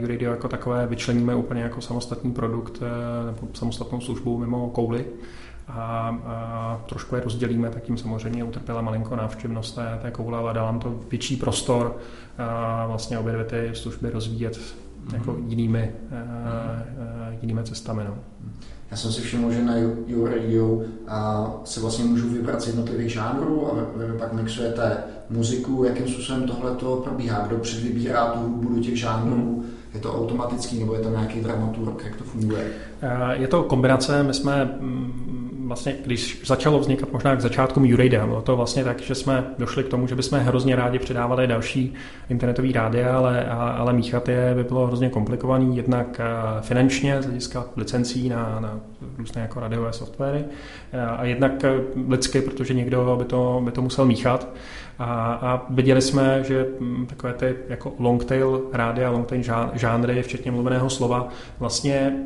[0.00, 5.06] Juridio jako takové vyčleníme úplně jako samostatný produkt e, nebo samostatnou službu mimo kouly
[5.68, 10.54] a, a trošku je rozdělíme, tak tím samozřejmě utrpěla malinko návštěvnost té, té koule, ale
[10.54, 11.96] dala nám to větší prostor
[12.38, 14.60] a vlastně obě dvě ty služby rozvíjet
[15.12, 15.48] jako mm-hmm.
[15.48, 18.02] jinými, uh, jinými cestami.
[18.04, 18.18] No.
[18.90, 20.84] Já jsem si všiml, že na Your Radio uh,
[21.64, 24.96] se vlastně můžu vybrat z jednotlivých žánrů a vy, vy pak mixujete
[25.30, 29.64] muziku, jakým způsobem tohle to probíhá, kdo předvybírá tu hudbu do těch žánrů, mm.
[29.94, 32.66] je to automatický nebo je to nějaký dramaturg, jak to funguje?
[33.32, 35.25] Je to kombinace, my jsme mm,
[35.66, 39.84] vlastně, když začalo vznikat možná k začátku Uradia, bylo to vlastně tak, že jsme došli
[39.84, 41.94] k tomu, že bychom hrozně rádi přidávali další
[42.28, 47.64] internetový rádia, ale, ale míchat je by bylo hrozně komplikovaný, jednak eh, finančně, z hlediska
[47.76, 48.80] licencí na, na
[49.18, 50.44] různé jako radiové softwary,
[50.92, 51.74] eh, a jednak eh,
[52.08, 54.48] lidsky, protože někdo by to, by to musel míchat.
[54.98, 59.42] A, a viděli jsme, že mm, takové ty jako long tail rádia, long tail
[59.74, 61.28] žánry, včetně mluveného slova,
[61.58, 62.16] vlastně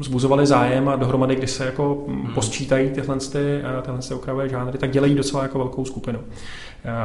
[0.00, 2.34] zbuzovaly zájem a dohromady, když se jako mm, hmm.
[2.34, 6.18] posčítají tyhle, ty, tyhle ty okrajové žánry, tak dělají docela jako velkou skupinu.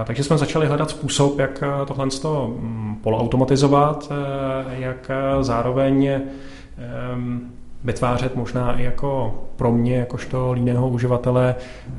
[0.05, 4.11] Takže jsme začali hledat způsob, jak tohle mm, poloautomatizovat,
[4.69, 6.21] jak zároveň
[7.83, 11.95] vytvářet možná i jako pro mě, jakožto líného uživatele, eh,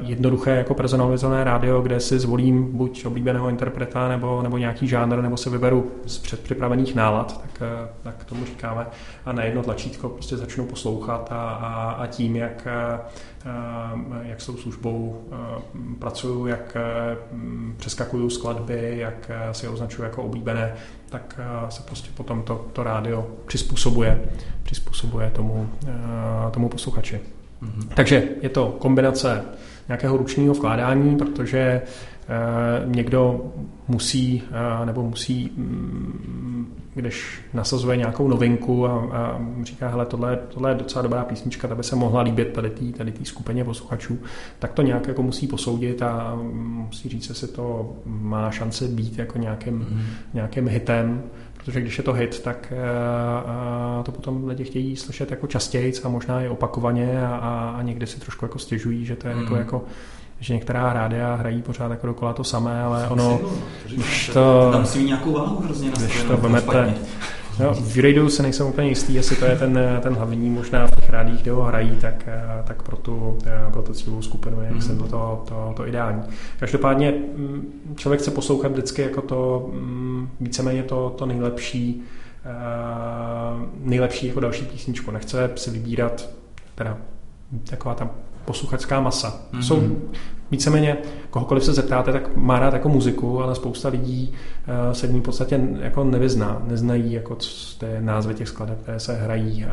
[0.00, 5.36] jednoduché jako personalizované rádio, kde si zvolím buď oblíbeného interpreta nebo, nebo nějaký žánr, nebo
[5.36, 8.86] se vyberu z předpřipravených nálad, tak, eh, tak tomu říkáme,
[9.26, 12.98] a na jedno tlačítko prostě začnu poslouchat a, a, a tím, jak, eh,
[14.22, 15.24] jak s tou službou
[15.98, 16.76] pracuju, jak
[17.76, 20.74] přeskakuju skladby, jak si je označuju jako oblíbené,
[21.08, 24.24] tak se prostě potom to, to rádio přizpůsobuje,
[24.62, 25.70] přizpůsobuje tomu,
[26.50, 27.20] tomu posluchači.
[27.62, 27.88] Mm-hmm.
[27.94, 29.42] Takže je to kombinace
[29.88, 31.82] nějakého ručního vkládání, protože e,
[32.84, 33.52] někdo
[33.88, 34.42] musí
[34.82, 40.74] e, nebo musí, mm, když nasazuje nějakou novinku a, a říká, hele, tohle, tohle je
[40.74, 44.18] docela dobrá písnička, ta by se mohla líbit tady té tady skupině posluchačů,
[44.58, 49.38] tak to nějak jako musí posoudit a musí říct, jestli to má šanci být jako
[49.38, 50.34] nějakým, mm-hmm.
[50.34, 51.22] nějakým hitem
[51.66, 52.72] protože když je to hit, tak
[53.98, 58.06] uh, to potom lidi chtějí slyšet jako častěji a možná i opakovaně a, a někdy
[58.06, 59.42] si trošku jako stěžují, že to je mm.
[59.42, 59.84] jako, jako
[60.40, 63.40] že některá rádia hrají pořád jako dokola to samé, ale ono,
[63.86, 64.68] když to...
[64.72, 66.94] Tam mít nějakou váhu hrozně Když to vemete,
[67.60, 70.90] No, v Radio se nejsem úplně jistý, jestli to je ten, ten hlavní možná v
[70.90, 72.28] těch rádích, kde ho hrají, tak,
[72.64, 73.38] tak pro, tu,
[73.72, 74.98] pro tu cílovou skupinu je mm-hmm.
[74.98, 76.22] to, to, to, to ideální.
[76.60, 82.02] Každopádně mm, člověk chce poslouchat vždycky jako to mm, víceméně to, to nejlepší,
[83.80, 85.10] nejlepší jako další písničku.
[85.10, 86.28] Nechce si vybírat
[86.74, 86.98] teda
[87.70, 88.10] taková ta
[88.44, 89.40] posluchačská masa.
[89.52, 89.60] Mm-hmm.
[89.60, 89.98] Jsou
[90.50, 90.96] víceméně,
[91.30, 95.20] kohokoliv se zeptáte, tak má rád jako muziku, ale spousta lidí uh, se v ní
[95.20, 96.62] v podstatě jako nevyzná.
[96.64, 97.34] Neznají jako
[97.78, 99.70] ty názvy těch skladeb, které se hrají, uh,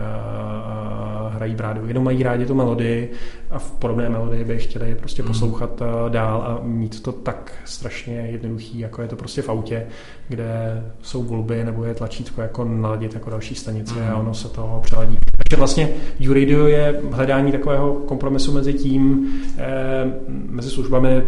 [1.27, 1.87] uh, hrají v rádiu.
[1.87, 3.11] Jenom mají rádi tu melodii
[3.51, 5.27] a v podobné melodii by chtěli prostě mm.
[5.27, 9.85] poslouchat dál a mít to tak strašně jednoduchý, jako je to prostě v autě,
[10.27, 14.09] kde jsou volby nebo je tlačítko jako naladit jako další stanice mm.
[14.09, 15.17] a ono se toho přeladí.
[15.37, 15.89] Takže vlastně
[16.29, 20.13] U-Radio je hledání takového kompromisu mezi tím, eh,
[20.63, 21.21] mezi službami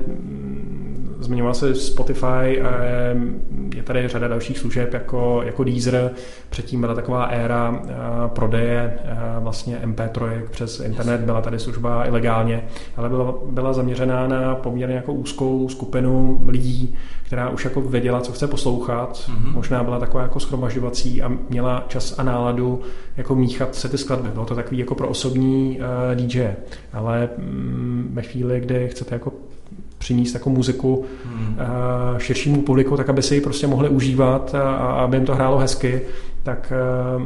[1.19, 2.63] zmiňoval se Spotify,
[3.75, 6.11] je tady řada dalších služeb jako, jako Deezer,
[6.49, 7.81] předtím byla taková éra
[8.27, 8.99] prodeje
[9.39, 12.63] vlastně MP3 přes internet, byla tady služba ilegálně,
[12.97, 18.31] ale byla, byla zaměřená na poměrně jako úzkou skupinu lidí, která už jako věděla, co
[18.31, 19.53] chce poslouchat, mm-hmm.
[19.53, 22.81] možná byla taková jako schromažďovací a měla čas a náladu
[23.17, 24.29] jako míchat se ty skladby.
[24.29, 26.53] Bylo to takový jako pro osobní uh, DJ,
[26.93, 29.33] ale mm, ve chvíli, kdy chcete jako
[30.05, 31.57] přinést jako muziku hmm.
[32.13, 35.35] uh, širšímu publiku, tak aby si ji prostě mohli užívat a, a aby jim to
[35.35, 36.01] hrálo hezky,
[36.43, 36.73] tak,
[37.17, 37.23] uh,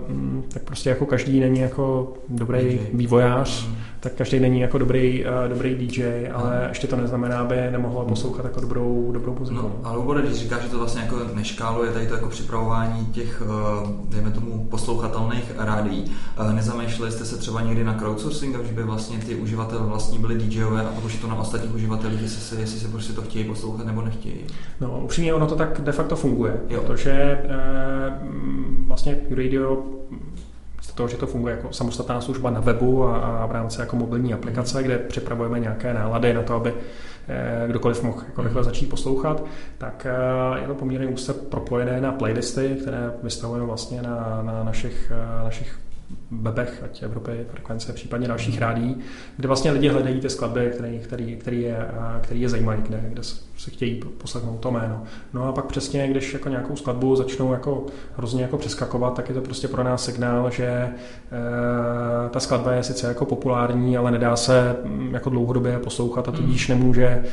[0.48, 2.80] tak prostě jako každý není jako dobrý DJ.
[2.94, 7.56] vývojář, hmm tak každý není jako dobrý, uh, dobrý DJ, ale ještě to neznamená, aby
[7.72, 9.56] nemohla poslouchat jako dobrou, dobrou muziku.
[9.56, 13.42] No, ale Ubore, když říkáš, že to vlastně jako neškáluje tady to jako připravování těch,
[13.42, 18.84] uh, dejme tomu, poslouchatelných rádií, uh, nezamýšleli jste se třeba někdy na crowdsourcing, že by
[18.84, 22.80] vlastně ty uživatelé vlastní byli DJové a je to na ostatních uživatelích, jestli se, jestli
[22.80, 24.40] se prostě to chtějí poslouchat nebo nechtějí?
[24.82, 26.82] No, upřímně ono to tak de facto funguje, jo.
[26.82, 29.84] protože uh, vlastně Radio
[31.00, 34.34] toho, že to funguje jako samostatná služba na webu a, a v rámci jako mobilní
[34.34, 36.74] aplikace, kde připravujeme nějaké nálady na to, aby
[37.28, 39.44] eh, kdokoliv mohl jako rychle začít poslouchat,
[39.78, 45.12] tak eh, je to poměrně úzce propojené na playlisty, které vystavujeme vlastně na, na našich,
[45.12, 45.80] eh, našich
[46.32, 48.98] webech, ať Evropy, frekvence, případně dalších rádí,
[49.38, 51.88] kde vlastně lidi hledají ty skladby, který, který, který, je,
[52.22, 53.24] který je zajímají, kde, kde
[53.60, 55.04] se chtějí poslechnout to jméno.
[55.34, 57.86] No a pak přesně, když jako nějakou skladbu začnou jako
[58.18, 60.92] hrozně jako přeskakovat, tak je to prostě pro nás signál, že e,
[62.30, 66.70] ta skladba je sice jako populární, ale nedá se mm, jako dlouhodobě poslouchat a tudíž
[66.70, 66.80] hmm.
[66.80, 67.24] nemůže e,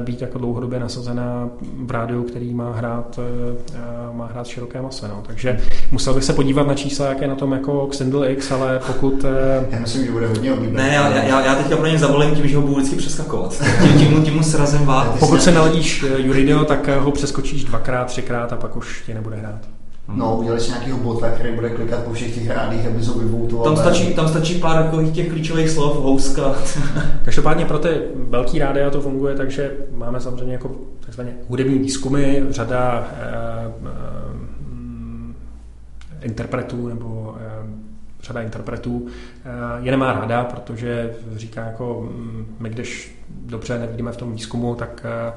[0.00, 5.08] být jako dlouhodobě nasazená v rádiu, který má hrát, e, má hrát široké mase.
[5.08, 5.22] No.
[5.26, 5.60] Takže
[5.92, 9.24] musel bych se podívat na čísla, jak je na tom jako Xendel X, ale pokud...
[9.24, 9.66] E...
[9.70, 10.76] Já myslím, že bude hodně oblíbený.
[10.76, 13.62] Ne, já, já, já teďka pro ně zavolím tím, že ho budu vždycky přeskakovat.
[13.82, 15.18] tím, tím, tím mu srazem vát.
[15.18, 19.14] Pokud se naladíš eh, Juridio, tak eh, ho přeskočíš dvakrát, třikrát a pak už tě
[19.14, 19.60] nebude hrát.
[20.08, 23.64] No, udělali si nějakého bota, který bude klikat po všech těch rádích, aby to vyvoutoval.
[23.64, 26.54] Tam stačí, tam stačí pár takových těch klíčových slov, houska.
[27.24, 33.08] Každopádně pro ty velký rádia to funguje, takže máme samozřejmě jako takzvaně hudební výzkumy, řada
[33.12, 34.54] eh, eh,
[36.24, 37.53] interpretů nebo eh,
[38.24, 44.16] řada interpretů eh, je nemá ráda, protože říká jako mm, my když dobře nevidíme v
[44.16, 45.32] tom výzkumu, tak eh,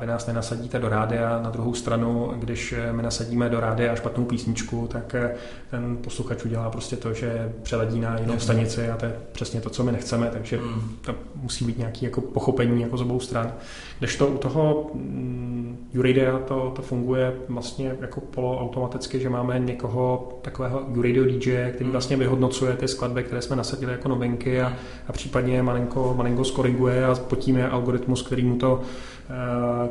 [0.00, 1.40] vy nás nenasadíte do rádia.
[1.42, 5.34] Na druhou stranu, když eh, my nasadíme do rádia špatnou písničku, tak eh,
[5.70, 9.70] ten posluchač udělá prostě to, že přeledí na jinou stanici a to je přesně to,
[9.70, 10.96] co my nechceme, takže mm.
[11.00, 13.52] to musí být nějaké jako pochopení jako z obou stran.
[13.98, 20.38] Když to u toho mm, Uridia to, to funguje vlastně jako poloautomaticky, že máme někoho
[20.42, 21.92] takového Uridio DJ, který mm.
[21.92, 24.72] vlastně vyhodnocuje ty skladby, které jsme nasadili jako novinky a,
[25.08, 28.82] a případně malinko, malinko skoriguje a pod tím je algoritmus, který mu to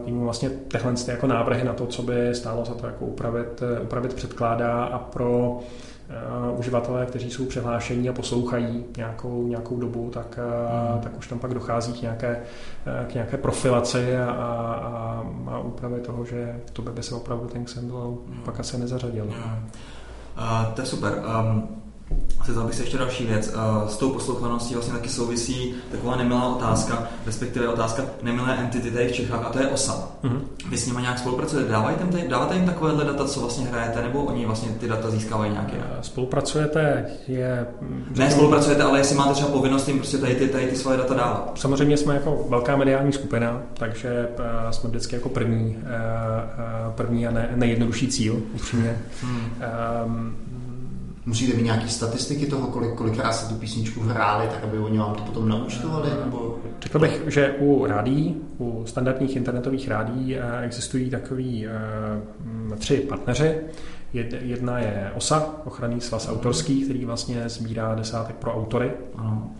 [0.04, 3.62] k němu vlastně tyhle jako návrhy na to, co by stálo za to jako upravit,
[3.62, 5.60] eh, upravit předkládá a pro
[6.50, 10.40] uh, uživatelé, kteří jsou přihlášení a poslouchají nějakou, nějakou dobu, tak,
[10.96, 12.40] uh, tak už tam pak dochází k nějaké,
[13.08, 18.18] k nějaké profilaci a, a, a, úpravy toho, že to by se opravdu ten Xendel
[18.26, 18.42] mm.
[18.46, 19.26] pak asi nezařadil.
[19.26, 19.70] Mm.
[20.38, 21.24] Uh, to je super.
[21.40, 21.79] Um,
[22.46, 23.54] Zeptal bych se ještě další věc.
[23.88, 29.12] S tou poslouchaností vlastně taky souvisí taková nemilá otázka, respektive otázka nemilé entity tady v
[29.12, 30.08] Čechách, a to je OSA.
[30.24, 30.40] Mm-hmm.
[30.70, 31.72] Vy s nimi nějak spolupracujete?
[31.72, 35.10] Dávají tam tady, dáváte jim takovéhle data, co vlastně hrajete, nebo oni vlastně ty data
[35.10, 35.78] získávají nějaké?
[36.02, 37.68] Spolupracujete je...
[38.16, 41.14] Ne spolupracujete, ale jestli máte třeba povinnost jim prostě tady ty, tady ty svoje data
[41.14, 41.52] dávat.
[41.56, 47.28] Samozřejmě jsme jako velká mediální skupina, takže eh, jsme vždycky jako první, eh, eh, první
[47.28, 48.98] a ne, nejjednodušší cíl, upřímně.
[49.22, 49.54] Hmm.
[50.06, 50.36] Um,
[51.30, 55.16] Musíte mít nějaké statistiky toho, kolik, kolikrát se tu písničku hráli, tak aby oni vám
[55.16, 56.10] to potom naučtovali?
[56.26, 56.58] Nebo...
[56.82, 61.68] Řekl bych, že u rádí, u standardních internetových rádí eh, existují takový
[62.72, 63.58] uh, tři partneři.
[64.42, 68.92] Jedna je OSA, ochranný svaz autorský, který vlastně sbírá desátek pro autory.
[69.16, 69.52] Ano.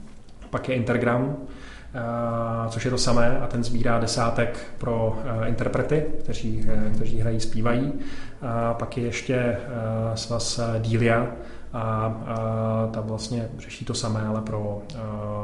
[0.50, 1.38] Pak je Intergram,
[1.96, 7.94] Uh, což je to samé, a ten sbírá desátek pro interprety, kteří, kteří hrají, zpívají.
[8.42, 9.58] A pak je ještě
[10.16, 11.28] svaz Dília,
[11.74, 14.82] a, a ta vlastně řeší to samé, ale pro,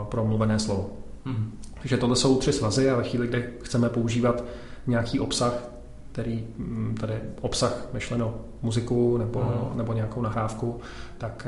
[0.09, 0.89] pro mluvené slovo.
[1.25, 1.51] Mm.
[1.79, 4.43] Takže tohle jsou tři svazy a ve chvíli, kdy chceme používat
[4.87, 5.69] nějaký obsah,
[6.11, 9.77] který mm, tady obsah myšleno muziku nebo, mm.
[9.77, 10.79] nebo nějakou nahrávku,
[11.17, 11.47] tak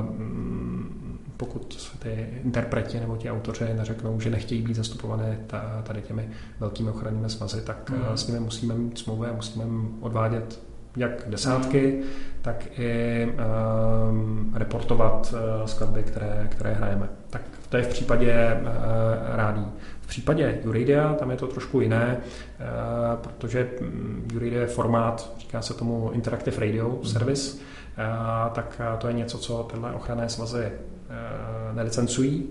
[0.00, 5.38] mm, pokud ty interpreti nebo ti autoři neřeknou, že nechtějí být zastupované
[5.82, 6.28] tady těmi
[6.60, 8.16] velkými ochrannými svazy, tak mm.
[8.16, 9.64] s nimi musíme mít smlouvy a musíme
[10.00, 10.60] odvádět
[10.96, 12.02] jak desátky,
[12.42, 13.26] tak i
[14.10, 17.08] um, reportovat uh, skladby, které, které hrajeme.
[17.30, 18.60] Tak To je v případě
[19.34, 19.66] rádí.
[20.00, 22.16] V případě Uradia tam je to trošku jiné,
[23.20, 27.04] protože mm, Uradia je formát, říká se tomu Interactive Radio mhm.
[27.04, 27.58] Service,
[28.52, 30.72] tak to je něco, co tyhle ochranné svazy
[31.72, 32.48] nelicencují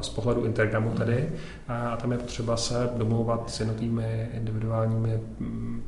[0.00, 1.28] z pohledu Intergamu tedy
[1.68, 5.82] a tam je potřeba se domlouvat s jednotlivými individuálními mm,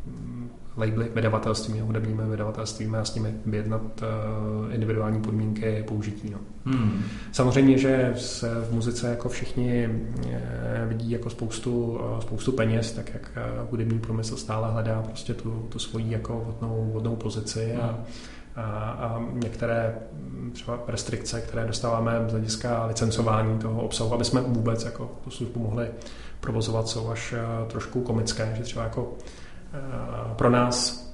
[0.80, 6.30] labely, vydavatelstvími, hudebními vydavatelstvími a s nimi vyjednat uh, individuální podmínky použití.
[6.30, 6.38] No.
[6.64, 7.02] Hmm.
[7.32, 10.32] Samozřejmě, že se v muzice jako všichni uh,
[10.88, 13.38] vidí jako spoustu, uh, spoustu peněz, tak jak
[13.70, 18.04] hudební průmysl stále hledá prostě tu, tu svoji jako vodnou, vodnou pozici a, hmm.
[18.56, 19.94] a, a některé
[20.52, 25.60] třeba restrikce, které dostáváme z hlediska licencování toho obsahu, aby jsme vůbec jako tu službu
[25.60, 25.88] mohli
[26.40, 27.34] provozovat, jsou až
[27.68, 29.12] trošku komické, že třeba jako
[29.49, 29.49] Eh,
[30.36, 31.10] pro nás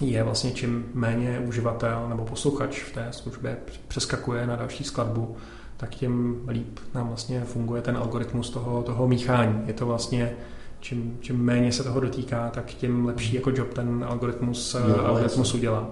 [0.00, 3.56] je vlastně čím méně uživatel nebo posluchač v té službě
[3.88, 5.36] přeskakuje na další skladbu,
[5.76, 9.62] tak tím líp nám vlastně funguje ten algoritmus toho, toho míchání.
[9.66, 10.32] Je to vlastně
[10.80, 15.04] čím, čím méně se toho dotýká, tak tím lepší jako job ten algoritmus, eh, jo,
[15.04, 15.88] algoritmus udělá.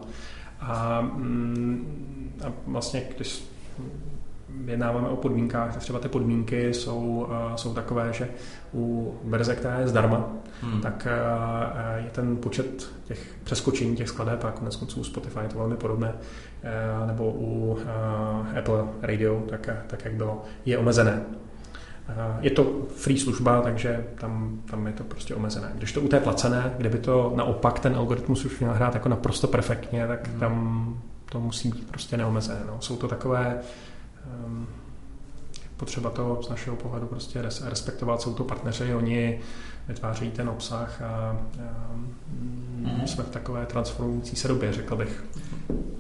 [0.61, 3.45] A, mm, a vlastně, když
[4.61, 8.29] vyjednáváme o podmínkách, tak třeba ty podmínky jsou, uh, jsou takové, že
[8.75, 10.27] u verze, která je zdarma,
[10.63, 10.81] hmm.
[10.81, 15.49] tak uh, je ten počet těch přeskočení těch skladeb a konec konců u Spotify je
[15.49, 16.15] to velmi podobné,
[17.07, 17.79] nebo u
[18.59, 21.23] Apple Radio, tak, tak jak bylo, je omezené.
[22.41, 25.73] Je to free služba, takže tam, tam je to prostě omezené.
[25.75, 29.09] Když to u té placené, kde by to naopak ten algoritmus už měl hrát jako
[29.09, 30.41] naprosto perfektně, tak hmm.
[30.41, 30.99] tam
[31.33, 32.61] to musí být prostě neomezené.
[32.67, 32.77] No.
[32.81, 33.59] Jsou to takové
[35.77, 38.23] potřeba to z našeho pohledu prostě respektovat.
[38.23, 39.41] Jsou to partneři, oni
[39.89, 41.37] vytvářejí ten obsah a,
[41.95, 42.15] um,
[42.83, 43.05] mm-hmm.
[43.05, 45.25] jsme v takové transformující se době, řekl bych.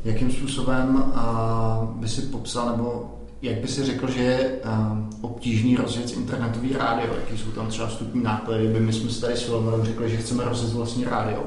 [0.04, 5.76] Jakým způsobem uh, by si popsal, nebo jak by si řekl, že je um, obtížný
[5.76, 7.14] rozjet internetový rádio?
[7.14, 8.68] Jaký jsou tam třeba vstupní náklady?
[8.68, 11.44] By my jsme si tady s Filomerem řekli, že chceme rozjet vlastní rádio.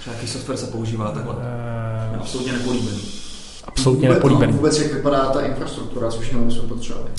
[0.00, 1.34] Třeba jaký software se používá takhle?
[1.34, 3.25] Uh, absolutně nepolíbený
[3.66, 4.52] absolutně vůbec, nepolíbený.
[4.52, 7.10] No, vůbec jak vypadá ta infrastruktura, což nemusíme potřebovat.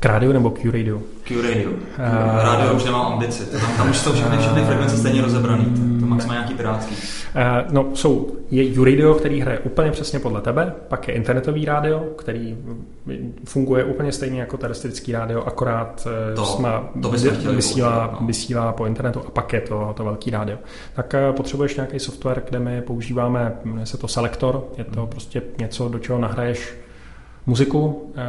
[0.00, 1.00] K rádiu nebo Q-Radio?
[1.24, 1.70] Q-Radio.
[1.70, 1.76] Uh,
[2.42, 3.46] rádio už nemám ambici.
[3.46, 5.64] Tam, tam už jsou všechny, všechny frekvence stejně rozebraný.
[6.00, 6.94] To max má nějaký pirátský.
[6.94, 12.00] Uh, no, jsou, je U-Radio, který hraje úplně přesně podle tebe, pak je internetový rádio,
[12.00, 12.56] který
[13.44, 17.10] funguje úplně stejně jako terestrický rádio, akorát eh, to, má, to
[17.54, 18.26] vysílá, no.
[18.26, 20.58] vysílá po internetu a pak je to, to velký rádio.
[20.94, 25.08] Tak uh, potřebuješ nějaký software, kde my používáme, jmenuje se to Selector, je to hmm.
[25.08, 26.74] prostě něco, do čeho nahraješ
[27.50, 28.22] muziku, eh,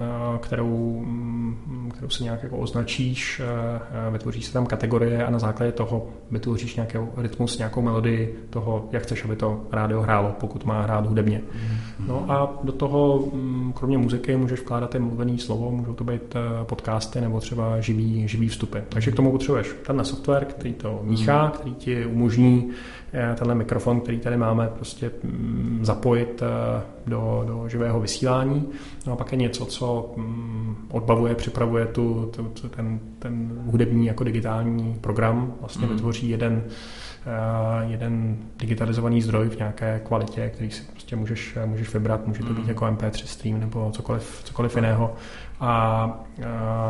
[0.00, 5.38] eh, kterou, mm, kterou si nějak jako označíš, eh, vytvoříš se tam kategorie a na
[5.38, 10.64] základě toho vytvoříš nějaký rytmus, nějakou melodii toho, jak chceš, aby to rádio hrálo, pokud
[10.64, 11.38] má hrát hudebně.
[11.38, 12.06] Mm-hmm.
[12.08, 16.34] No a do toho, mm, kromě muziky, můžeš vkládat i mluvený slovo, můžou to být
[16.62, 18.78] podcasty nebo třeba živý, živý vstupy.
[18.88, 22.70] Takže k tomu potřebuješ tenhle software, který to míchá, který ti umožní
[23.12, 28.68] tenhle mikrofon, který tady máme, prostě mm, zapojit eh, do, do živého vysílání.
[29.06, 30.59] No a pak je něco, co mm,
[30.90, 35.92] odbavuje, připravuje tu, tu, ten, ten hudební jako digitální program, vlastně mm.
[35.92, 42.26] vytvoří jeden eh, jeden digitalizovaný zdroj v nějaké kvalitě, který si prostě můžeš, můžeš vybrat,
[42.26, 42.68] může to být mm.
[42.68, 45.14] jako MP3 stream nebo cokoliv, cokoliv jiného
[45.60, 46.24] a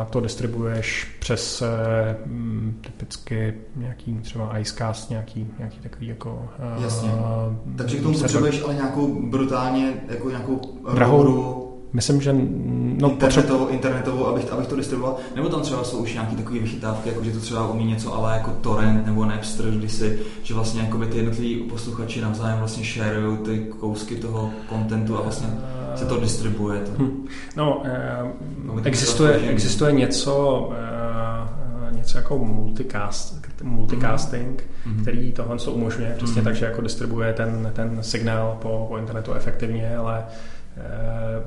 [0.09, 2.17] to distribuuješ přes eh,
[2.81, 6.49] typicky nějaký třeba Icecast, nějaký, nějaký takový jako...
[6.81, 7.09] Jasně.
[7.77, 8.31] Takže k tomu server.
[8.31, 10.61] potřebuješ ale nějakou brutálně, jako nějakou
[10.93, 13.75] drahou, Myslím, že no, internetovou, potřeb...
[13.75, 17.31] internetovou abych, abych to distribuoval, nebo tam třeba jsou už nějaké takové vychytávky, jako že
[17.31, 21.05] to třeba umí něco ale jako torrent nebo Napster, kdy si, že vlastně jako by
[21.05, 25.47] ty jednotliví posluchači navzájem vlastně shareují ty kousky toho kontentu a vlastně
[25.95, 26.79] se to distribuje.
[26.79, 26.91] To.
[27.03, 27.27] Hm.
[27.55, 35.01] No, eh, existuje, existuje něco, eh, něco jako multicast, multicasting, mm-hmm.
[35.01, 36.45] který tohle umožňuje, přesně mm-hmm.
[36.45, 40.60] tak, že jako distribuje ten, ten signál po, po internetu efektivně, ale Eh,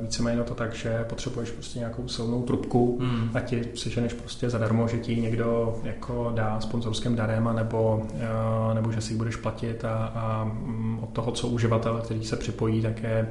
[0.01, 3.31] víceméně to tak, že potřebuješ prostě nějakou silnou trubku hmm.
[3.35, 8.93] a ti seženeš prostě zadarmo, že ti někdo jako dá sponzorským darem, nebo, eh, nebo
[8.93, 12.83] že si ji budeš platit a, a mm, od toho, co uživatel, který se připojí,
[12.83, 13.29] tak je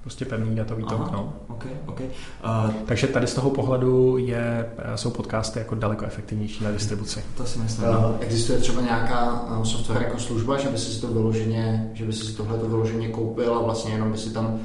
[0.00, 1.12] prostě pevný datový tok.
[1.12, 1.32] No.
[1.48, 2.06] Okay, okay.
[2.44, 7.24] Uh, Takže tady z toho pohledu je, jsou podcasty jako daleko efektivnější na distribuci.
[7.36, 7.88] To si myslím.
[7.88, 12.36] Uh, existuje třeba nějaká software jako služba, že by si to vyloženě, že by si
[12.36, 14.60] tohle to vyloženě koupil a vlastně jenom by si tam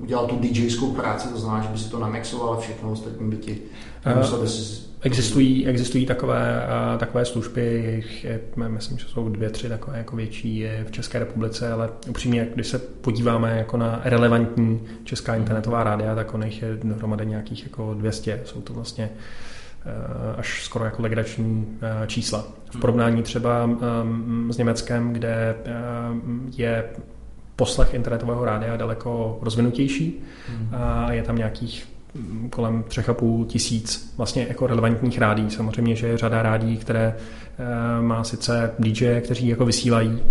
[0.00, 3.36] udělal tu DJskou práci, to znamená, že by si to namixoval a všechno ostatní by
[3.36, 3.58] ti
[4.06, 6.66] nemusel by si Existují, existují takové,
[6.98, 11.72] takové služby, jejich je, myslím, že jsou dvě, tři takové jako větší v České republice,
[11.72, 16.78] ale upřímně, když se podíváme jako na relevantní česká internetová rádia, tak on jich je
[16.82, 18.40] dohromady nějakých jako 200.
[18.44, 19.10] Jsou to vlastně
[20.36, 22.44] až skoro jako legrační čísla.
[22.70, 23.70] V porovnání třeba
[24.50, 25.56] s Německem, kde
[26.56, 26.84] je
[27.56, 30.20] poslech internetového rádia daleko rozvinutější
[30.72, 31.92] a je tam nějakých
[32.50, 35.50] kolem třech a půl tisíc vlastně jako relevantních rádí.
[35.50, 40.22] Samozřejmě, že je řada rádí, které eh, má sice DJ, kteří jako vysílají,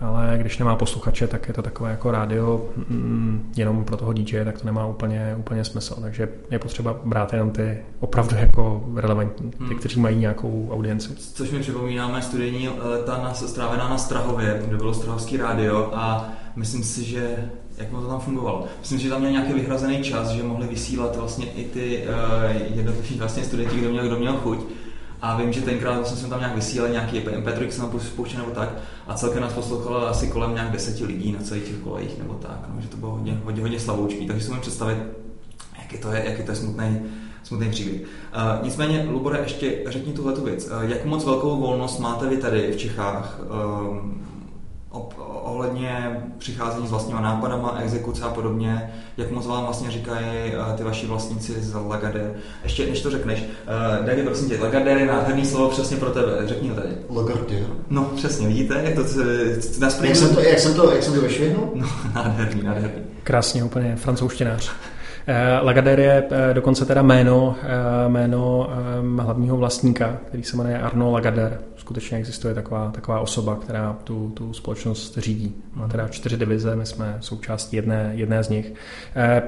[0.00, 4.44] ale když nemá posluchače, tak je to takové jako rádio mm, jenom pro toho DJ,
[4.44, 5.94] tak to nemá úplně, úplně smysl.
[6.00, 9.78] Takže je potřeba brát jenom ty opravdu jako relevantní, ty, hmm.
[9.78, 11.08] kteří mají nějakou audienci.
[11.16, 16.84] Což mi připomínáme studijní leta na, strávená na Strahově, kde bylo Strahovský rádio a myslím
[16.84, 18.66] si, že jak to tam fungovalo.
[18.80, 23.18] Myslím, že tam měl nějaký vyhrazený čas, že mohli vysílat vlastně i ty uh, jednotliví
[23.18, 24.58] vlastně studenti, kdo měl, kdo měl chuť.
[25.22, 28.50] A vím, že tenkrát vlastně jsme tam nějak vysílali nějaký MP3 jsem tam spouštěl nebo
[28.52, 28.68] tak
[29.06, 32.68] a celkem nás poslouchalo asi kolem nějak deseti lidí na celých těch kolejích nebo tak,
[32.74, 34.98] no, že to bylo hodně, hodně, hodně slavoučký, takže si můžu představit,
[35.78, 37.00] jaký to je, jaký to je smutný,
[37.42, 38.00] smutný příběh.
[38.00, 40.66] Uh, nicméně, Lubore, ještě řekni tuhle věc.
[40.66, 43.40] Uh, jak moc velkou volnost máte vy tady v Čechách?
[43.40, 43.96] Uh,
[45.42, 50.84] ohledně přicházení s vlastníma nápadama, exekuce a podobně, jak moc vám vlastně říkají uh, ty
[50.84, 52.34] vaši vlastníci z Lagardère.
[52.62, 56.26] Ještě než to řekneš, uh, Dani, prosím tě, Lagardère je nádherný slovo přesně pro tebe,
[56.44, 56.88] řekni ho tady.
[57.10, 57.66] Lagardère.
[57.90, 59.02] No, přesně, vidíte, jak to
[59.80, 61.70] na jak, jsem to, jak jsem to, jak jsem to vyšvihnul?
[61.74, 63.02] No, nádherný, nádherný.
[63.24, 64.72] Krásně, úplně francouzštinář.
[65.26, 67.56] Eh, Lagardère je dokonce teda jméno,
[68.08, 68.70] jméno
[69.18, 71.58] hlavního vlastníka, který se jmenuje Arnaud Lagardère
[71.90, 75.54] skutečně existuje taková, taková osoba, která tu, tu společnost řídí.
[75.74, 78.74] Má teda čtyři divize, my jsme součástí jedné, jedné z nich.
[79.16, 79.42] Eh,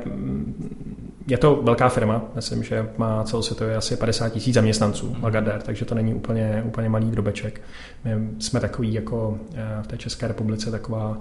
[1.26, 5.24] je to velká firma, myslím, že má celosvětově asi 50 tisíc zaměstnanců hmm.
[5.24, 7.60] Lagardère, takže to není úplně, úplně malý drobeček.
[8.04, 11.20] My jsme takový jako eh, v té České republice taková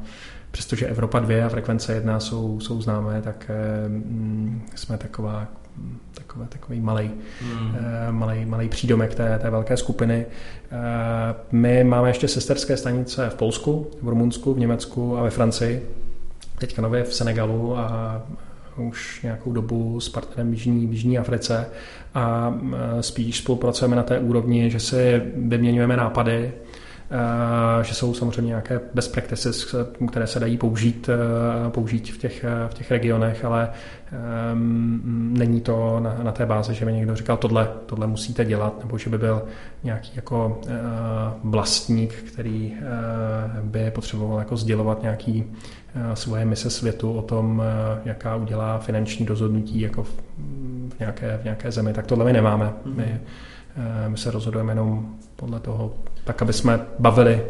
[0.52, 5.48] přestože Evropa 2 a frekvence 1 jsou, jsou známé, tak eh, mm, jsme taková
[6.14, 7.12] takové, takový malý,
[7.42, 7.58] uh,
[8.10, 10.26] malý, malý přídomek té, té velké skupiny.
[10.26, 10.78] Uh,
[11.52, 15.90] my máme ještě sesterské stanice v Polsku, v Rumunsku, v Německu a ve Francii.
[16.58, 18.22] Teďka nově v Senegalu a
[18.78, 21.70] už nějakou dobu s partnerem v Jižní, v Jižní Africe
[22.14, 26.91] a eh, spíš spolupracujeme na té úrovni, že si vyměňujeme nápady, Eh,
[27.82, 29.76] že jsou samozřejmě nějaké best practices,
[30.12, 33.70] které se dají použít, eh, použít v, těch, eh, v těch regionech, ale
[34.54, 38.84] um, není to na, na té bázi, že by někdo říkal, tohle, tohle musíte dělat,
[38.84, 39.44] nebo že by byl
[39.84, 47.14] nějaký jako uh, vlastník, který uh, by potřeboval jako sdělovat nějaký uh, svoje mise světu
[47.14, 47.64] o tom,
[48.06, 50.14] jaká udělá finanční rozhodnutí jako v,
[50.90, 51.94] v, nějaké, v nějaké zemi.
[51.94, 52.74] Tak tohle my nemáme.
[52.86, 53.22] My,
[54.08, 55.94] my se rozhodujeme jenom podle toho,
[56.24, 57.42] tak aby jsme bavili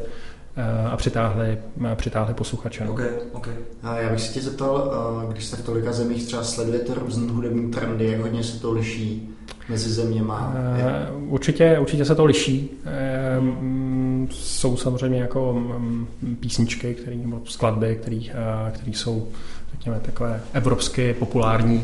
[0.56, 1.58] eh, a přitáhli,
[1.92, 2.88] eh, přitáhli posluchače.
[2.88, 3.54] Okay, okay.
[3.84, 7.32] A já bych se tě zeptal, eh, když jste v tolika zemích třeba sledujete různé
[7.32, 9.30] hudební trendy, jak hodně se to liší
[9.70, 10.54] mezi zeměma?
[11.28, 12.70] Určitě, určitě se to liší.
[14.30, 16.08] Jsou samozřejmě jako mm,
[16.40, 18.00] písničky, které, nebo skladby,
[18.74, 19.28] které jsou
[19.72, 21.84] řekněme, takové evropsky populární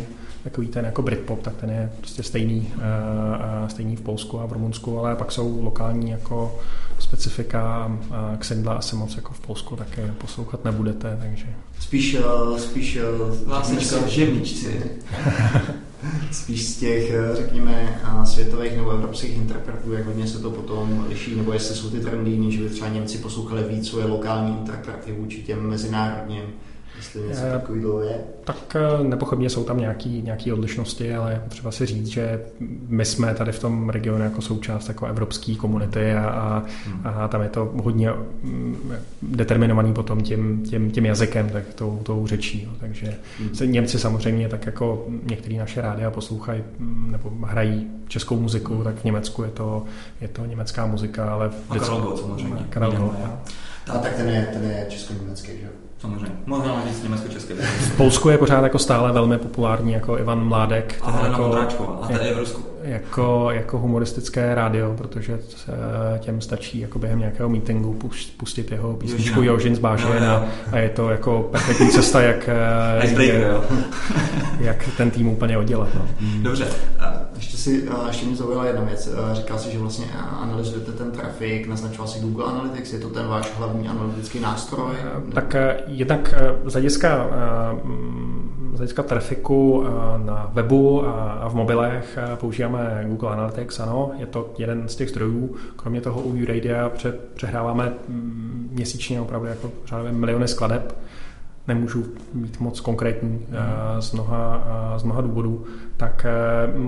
[0.50, 4.52] takový ten jako Britpop, tak ten je prostě stejný, uh, stejný v Polsku a v
[4.52, 6.60] Rumunsku, ale pak jsou lokální jako
[7.00, 11.46] specifika uh, Xendla asi moc jako v Polsku také poslouchat nebudete, takže...
[11.80, 12.18] Spíš,
[12.58, 13.00] spíš
[13.46, 14.82] vlastně živničci.
[16.32, 21.54] spíš z těch, řekněme, světových nebo evropských interpretů, jak hodně se to potom liší, nebo
[21.54, 25.42] jestli jsou ty trendy jiný, že by třeba Němci poslouchali víc svoje lokální interprety vůči
[25.42, 26.44] těm mezinárodním
[26.98, 28.18] jestli něco takového je?
[28.44, 32.42] Tak eh, nepochybně jsou tam nějaké nějaký odlišnosti, ale třeba si říct, že
[32.88, 37.02] my jsme tady v tom regionu jako součást jako evropské komunity a, a, hmm.
[37.04, 38.10] a tam je to hodně
[38.44, 42.64] mm, determinovaný potom tím, tím, tím jazykem, tak tou, tou řečí.
[42.64, 42.72] Jo.
[42.80, 43.72] Takže hmm.
[43.72, 48.84] Němci samozřejmě tak jako některé naše rádia poslouchají mm, nebo hrají českou muziku, hmm.
[48.84, 49.84] tak v Německu je to,
[50.22, 51.52] je to německá muzika, ale...
[51.70, 52.66] A Karel Gott samozřejmě.
[52.70, 53.16] Karel Gott,
[53.90, 55.87] a tak ten je, ten je česko-německý, že jo?
[56.00, 56.36] Samozřejmě.
[56.46, 57.54] Možná říct německo-české.
[57.56, 61.00] V Polsku je pořád jako stále velmi populární jako Ivan Mládek.
[61.02, 62.00] A Helena jako.
[62.02, 62.64] A to je v Rusku.
[62.84, 65.40] Jako, jako humoristické rádio, protože
[66.20, 68.00] těm stačí jako během nějakého meetingu
[68.38, 72.50] pustit jeho písničku Jožin z Bážen a, a je to jako perfektní cesta, jak,
[73.02, 73.72] jak,
[74.60, 75.90] jak ten tým úplně oddělat.
[75.96, 76.02] No.
[76.42, 76.68] Dobře.
[77.38, 79.10] Ještě, si, ještě mě zaujala jedna věc.
[79.34, 80.06] Říkal si, že vlastně
[80.40, 84.96] analyzujete ten trafik, naznačoval si Google Analytics, je to ten váš hlavní analytický nástroj?
[85.34, 85.56] Tak
[85.88, 86.34] jednak
[86.66, 87.30] z hlediska,
[88.74, 89.86] z z hlediska trafiku
[90.18, 95.56] na webu a v mobilech používáme Google Analytics, ano, je to jeden z těch zdrojů.
[95.76, 96.92] Kromě toho u Radio
[97.34, 99.72] přehráváme mm, měsíčně opravdu jako
[100.12, 100.98] miliony skladeb
[101.68, 103.46] nemůžu být moc konkrétní mm.
[104.00, 104.64] z, mnoha,
[104.98, 105.66] z mnoha důvodů,
[105.98, 106.26] tak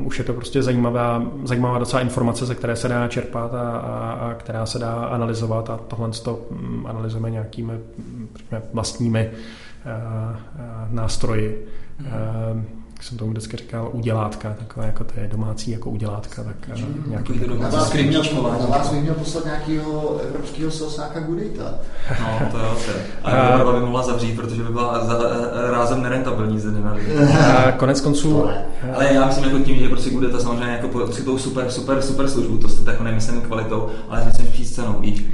[0.03, 4.11] už je to prostě zajímavá, zajímavá docela informace, ze které se dá čerpat a, a,
[4.11, 7.73] a která se dá analyzovat a tohle to mm, analyzujeme nějakými
[8.73, 9.31] vlastními
[10.91, 11.67] nástroji.
[11.99, 16.67] Mm jak jsem tomu vždycky říkal, udělátka, takové jako to je domácí jako udělátka, tak
[16.67, 21.19] mm, nějaký to domácí na vás, měl, na vás bych měl poslat nějakého evropského sosáka
[21.19, 21.73] Goodita.
[22.19, 22.97] No, to jo, to je.
[23.23, 25.19] A Evropa by mohla zavřít, protože by byla za,
[25.71, 26.91] rázem nerentabilní ze dne
[27.77, 28.49] Konec konců.
[28.93, 32.57] Ale já myslím jako tím, že prostě Goodita samozřejmě jako poskytou super, super, super službu,
[32.57, 35.25] to se jako nemyslím kvalitou, ale myslím spíš cenou, víš.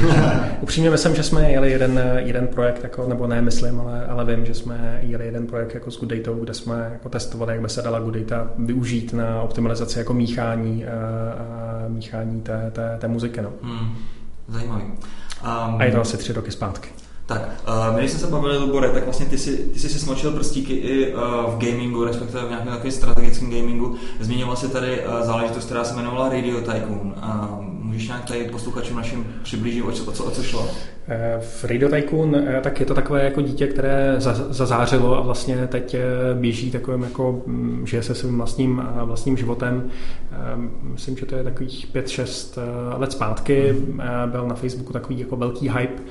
[0.60, 4.46] upřímně, myslím, že jsme jeli jeden, jeden projekt, jako, nebo ne myslím, ale, ale vím,
[4.46, 8.00] že jsme jeli jeden projekt jako s Goodatou, kde jsme testovali, jak by se dala
[8.00, 13.42] good data využít na optimalizaci jako míchání, uh, míchání té, té, té muziky.
[13.42, 13.50] No.
[13.62, 13.96] Hmm,
[14.48, 14.82] zajímavý.
[14.84, 16.88] Um, a je to asi tři roky zpátky.
[17.26, 20.32] Tak, uh, my jsme se bavili, Lubore, tak vlastně ty si, ty jsi si smočil
[20.32, 21.20] prstíky i uh,
[21.54, 23.94] v gamingu, respektive v nějakém takovém strategickém gamingu.
[24.20, 27.14] Zmínil si tady uh, záležitost, která se jmenovala Radio Tycoon.
[27.16, 30.68] Uh, můžeš nějak tady posluchačům našim přiblížit, o co, o co, o co šlo?
[31.40, 34.14] V Radio Tycoon tak je to takové jako dítě, které
[34.48, 35.96] zazářilo a vlastně teď
[36.34, 39.90] běží takovým jako, mm, žije se svým vlastním, vlastním životem.
[40.82, 42.58] Myslím, že to je takových 5-6
[42.96, 43.76] let zpátky.
[44.26, 46.02] Byl na Facebooku takový jako velký hype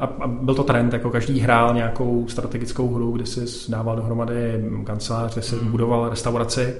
[0.00, 5.32] a byl to trend, jako každý hrál nějakou strategickou hru, kde si dával dohromady kancelář,
[5.32, 5.70] kde si hmm.
[5.70, 6.74] budoval restauraci.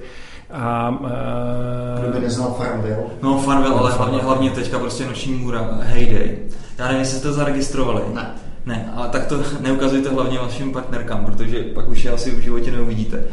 [0.51, 3.05] A, uh, Kdo by neznal Farmville?
[3.22, 6.38] No Farmville, ale hlavně, hlavně teďka prostě Noční můra, Heyday.
[6.78, 8.03] Já nevím, jestli jste to zaregistrovali.
[8.14, 8.30] Ne.
[8.66, 12.70] Ne, ale tak to neukazujte hlavně vašim partnerkám, protože pak už je asi v životě
[12.70, 13.24] neuvidíte.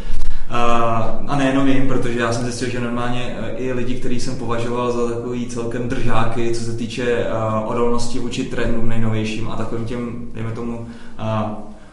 [1.28, 4.91] A nejenom jim, protože já jsem zjistil, že normálně e, i lidi, který jsem považoval
[4.91, 7.26] za takový celkem držáky, co se týče
[7.66, 10.88] odolnosti vůči trendům nejnovějším a takovým těm, dejme tomu...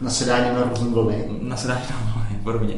[0.01, 1.25] Nasedání na různé vlny.
[1.41, 2.73] Nasedání na podobně.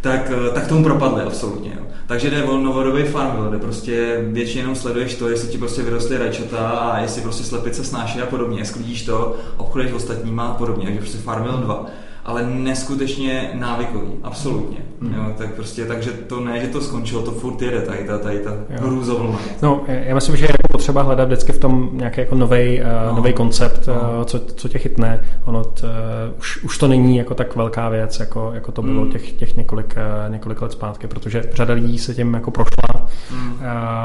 [0.00, 1.72] Tak, e, tak tomu propadly absolutně.
[1.76, 1.86] Jo.
[2.06, 6.68] Takže jde o novodobý farm, kde prostě většinou sleduješ to, jestli ti prostě vyrostly rajčata
[6.68, 10.84] a jestli prostě slepice snáší a podobně, sklidíš to, obchoduješ ostatníma a podobně.
[10.84, 11.86] Takže prostě Farmville 2
[12.24, 14.78] ale neskutečně návykový, absolutně.
[15.00, 15.14] Mm.
[15.14, 18.38] Jo, tak prostě, takže to ne, že to skončilo, to furt jede tady ta, tady
[18.38, 19.38] ta hrůzovlna.
[19.62, 23.24] No, já myslím, že je jako potřeba hledat vždycky v tom nějaký jako nový uh,
[23.24, 23.32] no.
[23.32, 23.94] koncept, no.
[23.94, 25.24] uh, co, co tě chytne.
[25.44, 29.04] Ono t, uh, už, už to není jako tak velká věc, jako, jako to bylo
[29.04, 29.10] mm.
[29.10, 29.96] těch, těch několik,
[30.26, 33.52] uh, několik let zpátky, protože řada lidí se tím jako prošla, mm.
[33.52, 33.58] uh,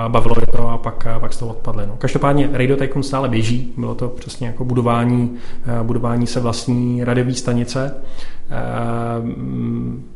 [0.07, 1.87] bavilo je to a pak, pak z toho odpadli.
[1.87, 1.95] No.
[1.97, 5.31] Každopádně Radio Tycoon stále běží, bylo to přesně jako budování,
[5.79, 7.95] uh, budování se vlastní radiové stanice,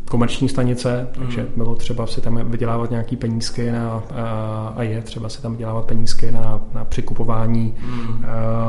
[0.09, 1.47] komerční stanice, takže mm.
[1.55, 4.03] bylo třeba si tam vydělávat nějaký penízky na,
[4.75, 8.25] a je třeba si tam vydělávat penízky na, na přikupování mm.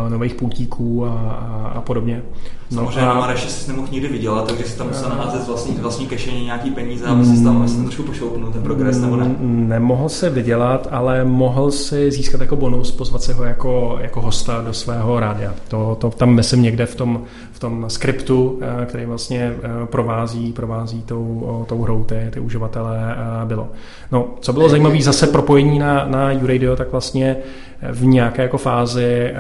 [0.09, 2.23] nových pultíků a, a, a podobně.
[2.71, 3.15] No Samozřejmě a...
[3.15, 6.45] na Mareši si nemohl nikdy vydělat, takže si tam musel naházet z vlastní, vlastní kešení
[6.45, 9.37] nějaký peníze, aby si tam, si tam trošku pošoupnul ten progres, nebo ne?
[9.41, 14.63] Nemohl se vydělat, ale mohl si získat jako bonus, pozvat se ho jako, jako hosta
[14.63, 15.55] do svého rádia.
[15.69, 17.23] To, to tam myslím někde v tom,
[17.59, 23.17] v tom skriptu, eh, který vlastně eh, provází, provází tou, tou hrou ty, ty uživatele
[23.17, 23.69] eh, bylo.
[24.13, 27.37] No, co bylo zajímavé, zase propojení na, na YouRadio, tak vlastně
[27.93, 29.33] v nějaké jako fázi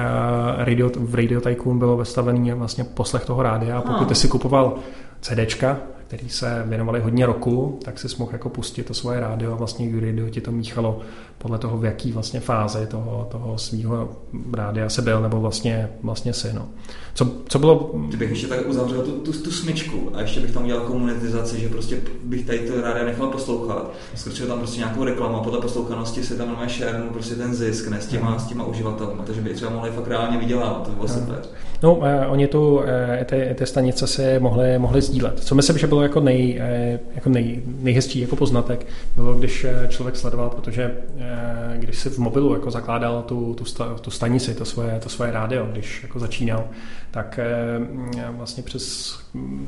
[0.58, 4.74] radio, v Radio Tycoon bylo vystavený vlastně poslech toho rádia a pokud ty si kupoval
[5.20, 5.76] CDčka,
[6.08, 9.86] který se věnovali hodně roku, tak si mohl jako pustit to svoje rádio a vlastně
[9.86, 11.00] YouRadio ti to míchalo
[11.38, 14.08] podle toho, v jaký vlastně fázi toho, toho svého
[14.52, 16.52] rádia se byl, nebo vlastně, vlastně si.
[16.52, 16.68] No.
[17.14, 17.90] Co, co bylo...
[18.08, 21.68] Kdybych ještě tak uzavřel tu, tu, tu smyčku a ještě bych tam udělal komunitizaci, že
[21.68, 26.22] prostě bych tady to rádia nechal poslouchat, skočil tam prostě nějakou reklamu a podle poslouchanosti
[26.24, 29.54] se tam normálně share prostě ten zisk, ne s těma, s těma uživatelmi, takže by
[29.54, 31.42] třeba mohli fakt reálně vydělávat, to bylo super.
[31.82, 35.40] No, eh, oni tu, eh, ty, ty stanice si mohli, mohli sdílet.
[35.40, 38.86] Co myslím, že bylo jako, nej, eh, jako nej, nejhezčí jako poznatek,
[39.16, 43.64] bylo, když eh, člověk sledoval, protože eh, když si v mobilu jako zakládal tu, tu,
[43.64, 46.64] sta, tu stanici, to svoje, to svoje rádio, když jako začínal,
[47.10, 49.14] tak eh, vlastně přes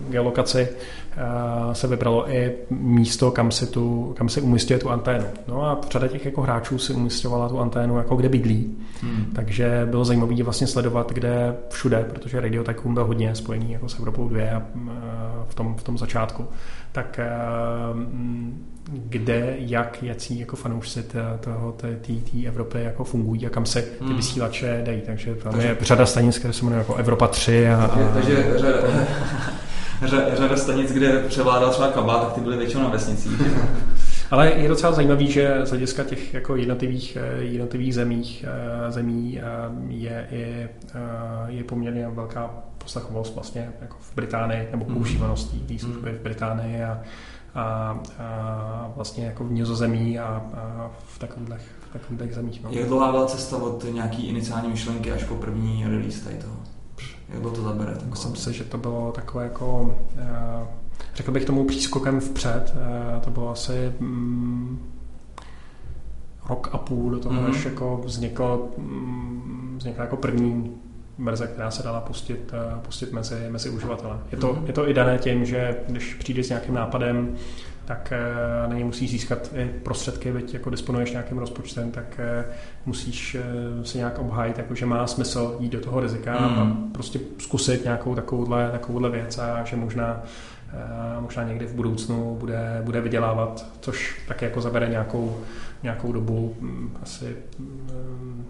[0.08, 0.68] geolokaci
[1.72, 5.24] se vybralo i místo, kam si, tu, kam si umístuje tu anténu.
[5.48, 8.76] No a řada těch jako hráčů si umístěvala tu anténu jako kde bydlí.
[9.02, 9.26] Hmm.
[9.34, 13.98] Takže bylo zajímavé vlastně sledovat, kde všude, protože Radio Tycoon byl hodně spojený jako s
[13.98, 14.90] Evropou 2 a eh,
[15.48, 16.19] v tom, v tom začátku.
[16.92, 17.20] Tak
[18.92, 21.04] kde, jak, jací jako fanoušci
[21.40, 24.16] toho, té Evropy jako fungují a kam se ty hmm.
[24.16, 25.00] vysílače dají.
[25.00, 27.68] Takže tam takže, je řada stanic, které se jmenují jako Evropa 3.
[27.68, 28.76] A, takže, takže
[30.00, 33.42] řada, řada stanic, kde převládal třeba kabát, tak ty byly většinou na vesnicích.
[34.30, 39.40] Ale je docela zajímavý, že z hlediska těch jako jednotlivých, eh, jednotlivých zemích, eh, zemí
[39.88, 40.68] je, je,
[41.46, 42.50] je poměrně velká
[42.82, 44.94] poslachovost vlastně jako v Británii, nebo mhm.
[44.94, 47.02] používanost té služby v Británii a,
[47.54, 47.62] a,
[48.18, 51.48] a vlastně jako v Nizozemí a, a v takových,
[51.80, 52.62] v takových zemích.
[52.62, 52.70] No.
[52.72, 56.56] Jak dlouhá byla cesta od nějaký iniciální myšlenky až po první release tady toho?
[57.28, 57.96] Jak to zabere?
[58.10, 60.68] Myslím si, že to bylo takové jako, uh,
[61.14, 64.78] řekl bych tomu přískokem vpřed, uh, to bylo asi um,
[66.48, 67.52] rok a půl do toho, mm-hmm.
[67.52, 70.74] než jako vzniklo, um, vznikla jako první
[71.24, 74.16] verze, která se dala pustit, uh, pustit mezi, mezi uživatele.
[74.32, 74.66] Je to, mm-hmm.
[74.66, 77.34] je to i dané tím, že když přijde s nějakým nápadem,
[77.84, 82.52] tak uh, na něj musíš získat i prostředky, veď jako disponuješ nějakým rozpočtem, tak uh,
[82.86, 83.36] musíš
[83.82, 86.58] se nějak obhájit, jako že má smysl jít do toho rizika mm.
[86.58, 90.22] a prostě zkusit nějakou takovouhle, takovouhle věc a že možná
[91.20, 95.40] možná někdy v budoucnu bude, bude vydělávat, což také jako zabere nějakou,
[95.82, 98.44] nějakou dobu, hm, asi hm,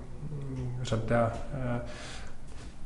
[0.82, 1.32] řada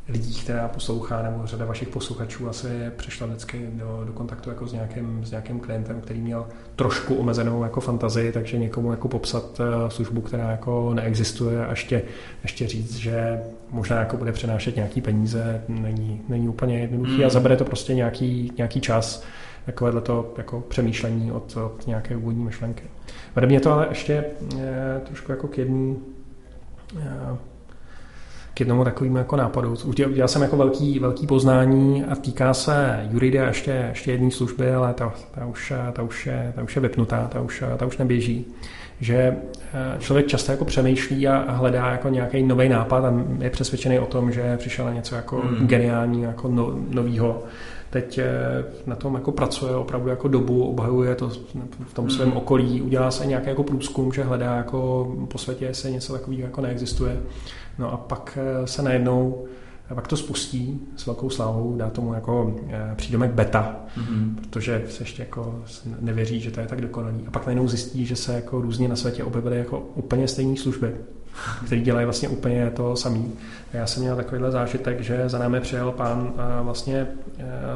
[0.09, 4.73] lidí, která poslouchá, nebo řada vašich posluchačů asi přišla vždycky do, do kontaktu jako s
[4.73, 6.47] nějakým, s nějakým klientem, který měl
[6.77, 12.03] trošku omezenou jako fantazii, takže někomu jako popsat uh, službu, která jako neexistuje a ještě,
[12.43, 13.41] ještě říct, že
[13.71, 17.25] možná jako bude přenášet nějaký peníze, není, není úplně jednoduchý mm.
[17.27, 19.25] a zabere to prostě nějaký, nějaký čas
[19.67, 22.85] takovéhle to jako přemýšlení od, od nějaké úvodní myšlenky.
[23.35, 24.25] Vede mě to ale ještě je,
[24.59, 25.97] eh, trošku jako k jedný
[26.99, 27.37] eh,
[28.55, 29.75] k jednomu takovému jako nápadu.
[29.85, 34.95] Udělal jsem jako velký, velký poznání a týká se Juridia ještě, ještě jedné služby, ale
[34.95, 38.47] ta, ta, už, ta, už je, ta už je vypnutá, ta už, ta už neběží.
[39.01, 43.99] Že eh, člověk často jako přemýšlí a hledá jako nějaký nový nápad a je přesvědčený
[43.99, 45.67] o tom, že přišel něco jako mm.
[45.67, 47.43] geniální, jako no, novýho
[47.95, 51.29] teď eh, na tom jako pracuje opravdu jako dobu, obhajuje to
[51.87, 52.37] v tom svém mm.
[52.37, 56.61] okolí, udělá se nějaký jako průzkum, že hledá jako po světě se něco takového jako
[56.61, 57.21] neexistuje.
[57.79, 59.45] No a pak eh, se najednou
[59.95, 64.35] pak to spustí s velkou slávou, dá tomu jako eh, přídomek beta, mm-hmm.
[64.35, 65.63] protože se ještě jako
[66.01, 67.25] nevěří, že to je tak dokonalý.
[67.27, 70.95] A pak najednou zjistí, že se jako různě na světě objevily jako úplně stejné služby,
[71.67, 73.33] které dělají vlastně úplně to samý.
[73.73, 77.07] Já jsem měl takovýhle zážitek, že za námi přijel pán eh, vlastně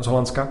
[0.01, 0.49] z Holandska,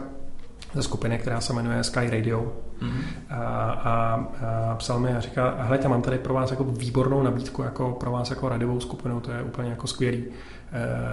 [0.74, 2.54] ze skupiny, která se jmenuje Sky Radio.
[2.82, 3.04] Mm-hmm.
[3.30, 4.26] A, a,
[4.72, 8.12] a psal mi a říká, hele, mám tady pro vás jako výbornou nabídku, jako pro
[8.12, 10.24] vás jako radiovou skupinu, to je úplně jako skvělý.
[10.24, 10.28] E,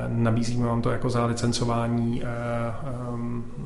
[0.08, 2.22] nabízíme vám to jako za licencování.
[2.22, 3.64] E, e,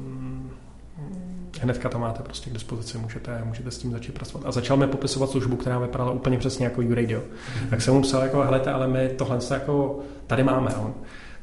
[1.60, 4.46] hnedka to máte prostě k dispozici, můžete, můžete s tím začít pracovat.
[4.46, 7.20] A začal mi popisovat službu, která vypadala úplně přesně jako U-Radio.
[7.20, 7.70] Mm-hmm.
[7.70, 10.74] Tak jsem mu psal, jako, hele, ale my tohle jako tady máme.
[10.74, 10.94] On,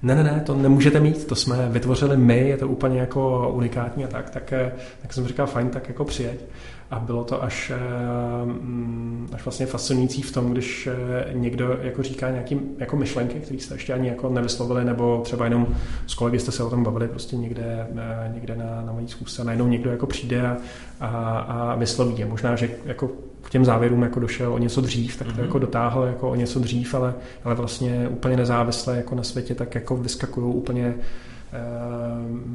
[0.06, 4.06] ne, ne, ne, to nemůžete mít, to jsme vytvořili my, je to úplně jako unikátní
[4.06, 6.45] a tak, tak, eh, tak jsem říkal, fajn, tak jako přijeď.
[6.92, 12.04] A bylo to až, eh, mm, až vlastně fascinující v tom, když eh, někdo jako
[12.04, 15.68] říká nějaký jako myšlenky, které jste ještě ani jako nevyslovili, nebo třeba jenom
[16.08, 17.88] s kolegy jste se o tom bavili prostě někde,
[18.34, 20.58] někde na, na mojí zkusce, najednou někdo jako přijde a,
[21.00, 22.26] a, a vysloví je.
[22.26, 23.12] Možná, že jako
[23.42, 25.46] k těm závěrům jako došel o něco dřív, tak to mm-hmm.
[25.46, 27.14] jako dotáhl jako o něco dřív, ale,
[27.44, 31.04] ale vlastně úplně nezávisle jako na světě, tak jako vyskakují úplně uh,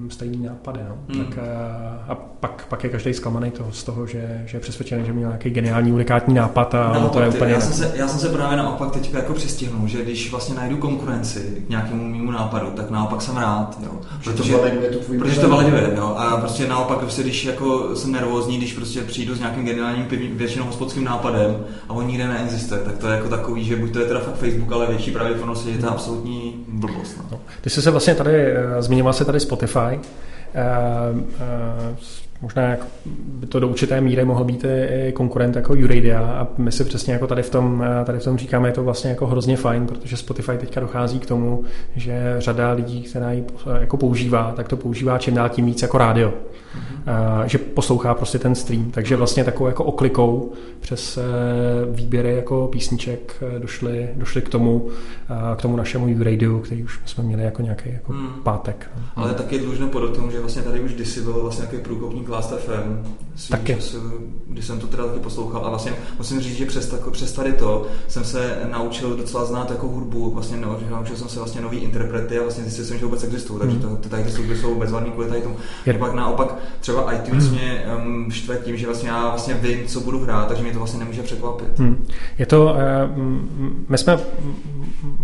[0.09, 0.81] stejný nápady.
[0.89, 0.99] No.
[1.09, 1.25] Mm.
[1.25, 5.07] Tak, uh, a pak, pak je každý zklamaný toho, z toho, že, že je přesvědčený,
[5.07, 7.53] že měl nějaký geniální, unikátní nápad a no, to je úplně...
[7.53, 10.77] Já jsem, se, já jsem se právě naopak teď jako přistihnul, že když vlastně najdu
[10.77, 13.79] konkurenci k nějakému mému nápadu, tak naopak jsem rád.
[13.83, 13.91] Jo.
[14.25, 15.93] Protože, to validuje to protože to validuje.
[15.97, 16.15] Jo.
[16.19, 20.65] A prostě naopak, prostě, když jako jsem nervózní, když prostě přijdu s nějakým geniálním většinou
[20.65, 21.57] hospodským nápadem
[21.89, 24.37] a on nikde neexistuje, tak to je jako takový, že buď to je teda fakt
[24.37, 27.17] Facebook, ale větší pravděpodobnost, že je to absolutní blbost.
[27.19, 27.25] No.
[27.31, 27.41] No.
[27.61, 31.97] Ty jsi se vlastně tady, eh, zmiňoval se tady Spotify, uh, uh,
[32.43, 36.73] možná jak by to do určité míry mohl být i konkurent jako Uradia a my
[36.73, 39.57] si přesně jako tady v tom, tady v tom říkáme, je to vlastně jako hrozně
[39.57, 41.65] fajn, protože Spotify teďka dochází k tomu,
[41.97, 43.45] že řada lidí, která ji
[43.81, 46.35] jako používá, tak to používá čím dál tím víc jako rádio.
[46.77, 47.45] Mm-hmm.
[47.45, 51.23] Že poslouchá prostě ten stream, takže vlastně takovou jako oklikou přes e,
[51.91, 54.89] výběry jako písniček došli, došli k tomu,
[55.57, 58.29] k tomu našemu Radio, který už jsme měli jako nějaký jako mm.
[58.43, 58.91] pátek.
[59.17, 62.55] Ale taky je dlužno podotknout, že vlastně tady už kdysi bylo vlastně nějaký průkopník Last
[62.59, 63.15] FM,
[63.51, 63.75] taky.
[63.75, 63.99] Času,
[64.47, 67.53] když jsem to teda taky poslouchal a vlastně musím říct, že přes, tako, přes tady
[67.53, 70.57] to jsem se naučil docela znát jako hudbu, vlastně
[70.91, 73.97] naučil jsem se vlastně nový interprety a vlastně zjistil jsem, že vůbec existují, takže hmm.
[73.97, 75.57] to, tady ty služby jsou bezvadný kvůli tady tomu.
[75.87, 75.95] Je.
[75.95, 77.55] Pak naopak třeba iTunes hmm.
[77.55, 80.79] mě um, štve tím, že vlastně já vlastně vím, co budu hrát, takže mě to
[80.79, 81.79] vlastně nemůže překvapit.
[81.79, 82.07] Hmm.
[82.39, 83.23] Je to, uh,
[83.89, 84.19] my jsme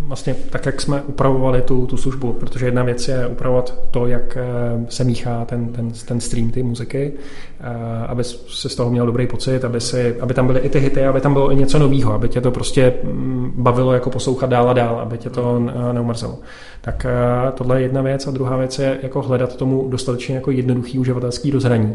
[0.06, 4.36] vlastně tak, jak jsme upravovali tu, tu službu, protože jedna věc je upravovat to, jak
[4.36, 7.12] eh, se míchá ten, ten, ten stream, ty muziky,
[7.60, 10.78] eh, aby se z toho měl dobrý pocit, aby, si, aby tam byly i ty
[10.78, 14.50] hity, aby tam bylo i něco nového, aby tě to prostě mm, bavilo jako poslouchat
[14.50, 15.58] dál a dál, aby tě to
[15.92, 16.38] neumrzelo.
[16.86, 20.50] Tak eh, tohle je jedna věc a druhá věc je jako hledat tomu dostatečně jako
[20.50, 21.94] jednoduchý uživatelský rozhraní.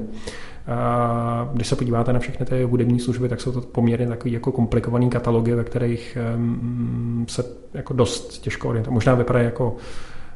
[0.67, 4.51] A když se podíváte na všechny ty hudební služby, tak jsou to poměrně takový jako
[4.51, 6.17] komplikovaný katalogy, ve kterých
[7.27, 8.93] se jako dost těžko orientuje.
[8.93, 9.75] Možná vypadají jako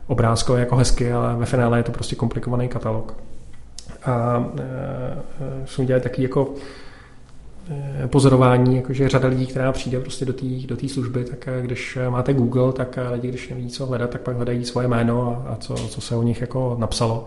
[0.07, 3.17] obrázkově jako hezky, ale ve finále je to prostě komplikovaný katalog.
[4.05, 4.45] A
[5.65, 6.53] jsme dělali taky jako
[8.07, 12.34] pozorování, jakože řada lidí, která přijde prostě do té do služby, tak e, když máte
[12.34, 15.76] Google, tak lidi, když neví, co hledat, tak pak hledají svoje jméno a, a co,
[15.76, 17.26] co se o nich jako napsalo.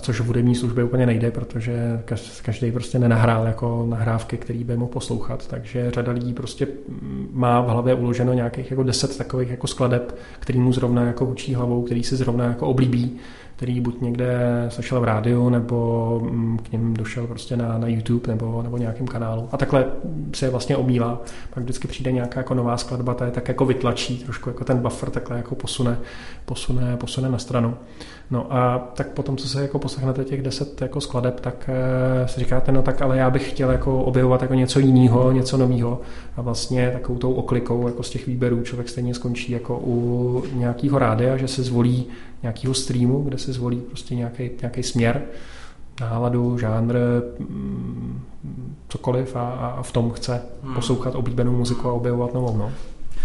[0.00, 2.02] Což v hudební službě úplně nejde, protože
[2.42, 6.68] každý prostě nenahrál jako nahrávky, který by mohl poslouchat, takže řada lidí prostě
[7.30, 11.54] má v hlavě uloženo nějakých jako deset takových jako skladeb, který mu zrovna jako učí
[11.54, 13.18] hlavou, který si zrovna jako oblíbí
[13.64, 14.38] který buď někde
[14.68, 19.06] slyšel v rádiu, nebo mm, k něm došel prostě na, na YouTube nebo, nebo nějakým
[19.06, 19.48] kanálu.
[19.52, 19.86] A takhle
[20.34, 21.22] se je vlastně omývá.
[21.54, 24.78] Pak vždycky přijde nějaká jako nová skladba, ta je tak jako vytlačí, trošku jako ten
[24.78, 25.98] buffer takhle jako posune,
[26.44, 27.74] posune, posune na stranu.
[28.30, 31.70] No a tak potom, co se jako poslechnete těch deset jako skladeb, tak
[32.24, 35.56] e, si říkáte, no tak ale já bych chtěl jako objevovat jako něco jiného, něco
[35.56, 36.00] nového.
[36.36, 40.98] A vlastně takovou tou oklikou jako z těch výběrů člověk stejně skončí jako u nějakého
[40.98, 42.06] rádia, že se zvolí
[42.42, 45.22] nějakého streamu, kde se zvolí prostě nějaký, nějaký směr,
[46.00, 46.96] náladu, žánr,
[47.38, 48.20] mm,
[48.88, 50.74] cokoliv a, a v tom chce hmm.
[50.74, 52.56] poslouchat oblíbenou muziku a objevovat novou.
[52.56, 52.72] No.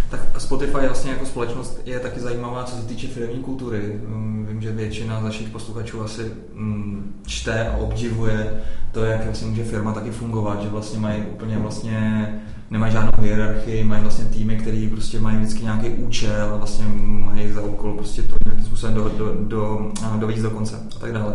[0.10, 4.00] Tak Spotify vlastně jako společnost je taky zajímavá, co se týče firmní kultury.
[4.08, 9.48] Mm, vím, že většina z našich posluchačů asi mm, čte a obdivuje to, jak vlastně
[9.48, 12.28] může firma taky fungovat, že vlastně mají úplně vlastně
[12.70, 17.62] nemají žádnou hierarchii, mají vlastně týmy, které prostě mají vždycky nějaký účel vlastně mají za
[17.62, 21.34] úkol prostě to nějakým způsobem do, do, do, do, do konce a tak dále.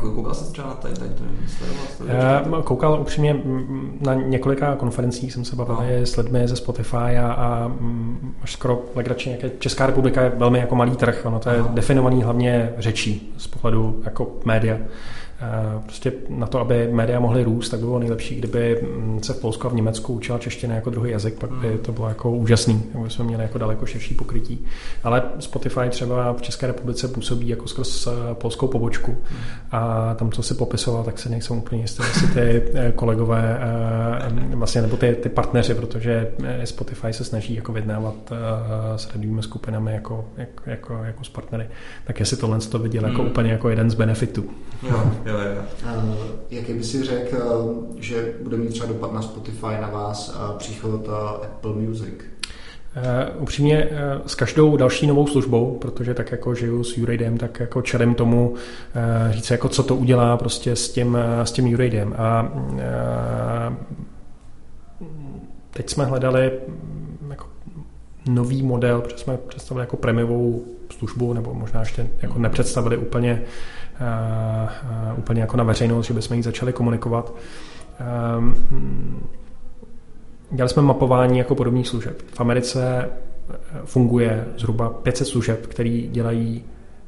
[0.00, 3.42] Koukal jsi třeba na tady, tady to koukal upřímně
[4.00, 6.06] na několika konferencích, jsem se bavil no.
[6.06, 7.72] s lidmi ze Spotify a, a
[8.42, 11.58] až skoro legračně, jak je Česká republika je velmi jako malý trh, ono to je
[11.58, 11.70] Aha.
[11.72, 14.78] definovaný hlavně řečí z pohledu jako média.
[15.40, 19.32] Eh, prostě na to, aby média mohly růst, tak by bylo nejlepší, kdyby mm, se
[19.32, 22.30] v Polsku a v Německu učila čeština jako druhý jazyk, pak by to bylo jako
[22.30, 24.64] úžasný, aby jsme měli jako daleko širší pokrytí.
[25.04, 29.16] Ale Spotify třeba v České republice působí jako skrz eh, polskou pobočku
[29.70, 33.60] a tam, co si popisoval, tak se nejsou úplně jistý, jestli ty eh, kolegové
[34.54, 36.30] vlastně, nebo ty, ty partneři, protože
[36.64, 38.32] Spotify se snaží jako vyjednávat
[38.96, 41.66] s radiovími skupinami jako, jako, jako, jako s partnery,
[42.04, 43.30] tak jestli tohle to viděl jako hmm.
[43.30, 44.44] úplně jako jeden z benefitů.
[44.82, 45.62] Jo jo, jo.
[46.50, 51.08] Jaký by si řekl, že bude mít třeba dopad na Spotify, na vás uh, příchod
[51.08, 52.14] uh, Apple Music?
[52.96, 57.60] Uh, upřímně uh, s každou další novou službou, protože tak jako žiju s Uradem, tak
[57.60, 58.56] jako čelím tomu uh,
[59.30, 62.14] říct, jako co to udělá prostě s tím, uh, s tím Uradem.
[62.18, 63.76] A uh,
[65.70, 66.52] teď jsme hledali
[67.30, 67.46] jako
[68.28, 70.64] nový model, protože jsme představili jako premiovou
[70.98, 73.48] službu, nebo možná ještě jako nepředstavili úplně uh,
[75.16, 77.32] úplně jako na veřejnost, že bychom ji začali komunikovat.
[78.38, 79.28] Um,
[80.50, 82.22] dělali jsme mapování jako podobných služeb.
[82.34, 83.08] V Americe
[83.84, 86.64] funguje zhruba 500 služeb, které dělají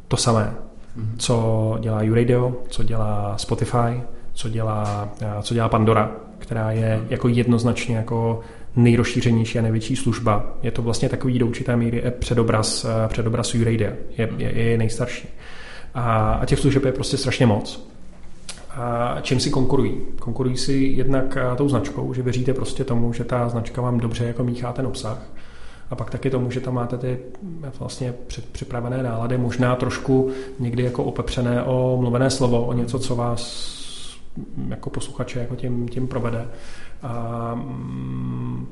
[0.09, 0.55] to samé,
[0.99, 1.17] mm-hmm.
[1.19, 5.09] co dělá YouRadio, co dělá Spotify, co dělá,
[5.43, 7.11] co dělá Pandora, která je mm-hmm.
[7.11, 8.41] jako jednoznačně jako
[8.77, 10.45] nejrozšířenější a největší služba.
[10.63, 13.91] Je to vlastně takový do určité míry předobraz, předobraz YouRadio.
[14.19, 15.29] Je, je, je nejstarší.
[15.95, 17.91] A, těch služeb je prostě strašně moc.
[18.71, 20.01] A čím si konkurují?
[20.19, 24.45] Konkurují si jednak tou značkou, že věříte prostě tomu, že ta značka vám dobře jako
[24.45, 25.23] míchá ten obsah.
[25.91, 27.19] A pak taky tomu, že tam máte ty
[27.79, 28.15] vlastně
[28.53, 33.71] připravené nálady, možná trošku někdy jako opepřené o mluvené slovo, o něco, co vás
[34.69, 36.49] jako posluchače jako tím, tím provede.
[37.03, 38.67] A mm,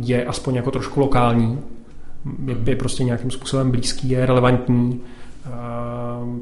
[0.00, 1.58] je aspoň jako trošku lokální,
[2.46, 5.00] je, je prostě nějakým způsobem blízký, je relevantní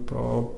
[0.05, 0.51] pro,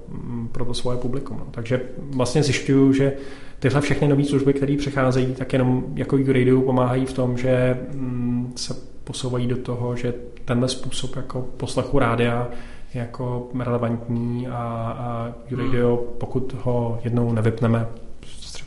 [0.52, 1.36] pro to svoje publikum.
[1.38, 1.46] No.
[1.50, 1.80] Takže
[2.16, 3.12] vlastně zjišťuju, že
[3.58, 8.52] tyhle všechny nové služby, které přecházejí, tak jenom jako Radio pomáhají v tom, že mm,
[8.56, 8.74] se
[9.04, 10.14] posouvají do toho, že
[10.44, 12.48] tenhle způsob jako poslechu rádia
[12.94, 14.56] jako relevantní a,
[14.98, 16.06] a Radio, hmm.
[16.18, 17.86] pokud ho jednou nevypneme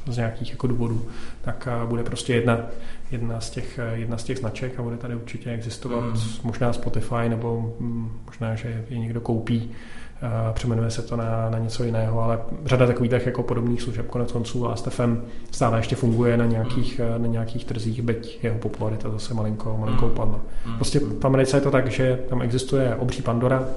[0.08, 1.06] z nějakých jako důvodů,
[1.41, 2.60] tak bude prostě jedna,
[3.12, 6.22] jedna, z těch, jedna z těch značek a bude tady určitě existovat hmm.
[6.43, 9.72] možná Spotify nebo hm, možná, že je někdo koupí
[10.53, 14.70] přeměnuje se to na, na něco jiného, ale řada takových jako podobných služeb konec konců
[14.70, 17.22] a STFM stále ještě funguje na nějakých, mm.
[17.22, 20.39] na nějakých trzích, byť jeho popularita zase malinko, malinko upadla.
[20.66, 20.76] Mm.
[20.76, 23.68] Prostě v Americe je to tak, že tam existuje obří Pandora,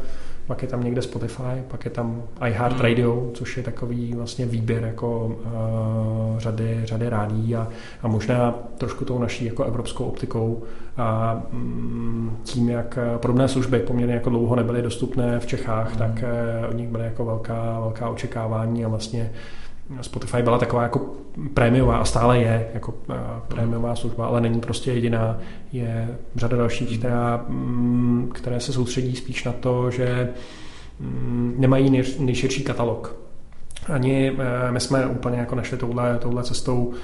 [0.49, 3.33] pak je tam někde Spotify, pak je tam iHeartRadio, hmm.
[3.35, 7.69] což je takový vlastně výběr jako uh, řady, řady rádí a,
[8.03, 10.63] a možná trošku tou naší jako evropskou optikou
[10.97, 15.99] a um, tím, jak podobné služby poměrně jako dlouho nebyly dostupné v Čechách, hmm.
[15.99, 16.25] tak
[16.63, 19.33] uh, od nich byly jako velká, velká očekávání a vlastně
[20.01, 21.01] Spotify byla taková jako
[21.55, 23.17] prémiová a stále je jako uh,
[23.49, 25.39] prémiová služba, ale není prostě jediná.
[25.73, 30.29] Je řada dalších, která, um, které se soustředí spíš na to, že
[31.01, 33.17] um, nemají nej, nejširší katalog.
[33.93, 34.39] Ani uh,
[34.71, 36.95] my jsme úplně jako našli touhle, touhle cestou uh,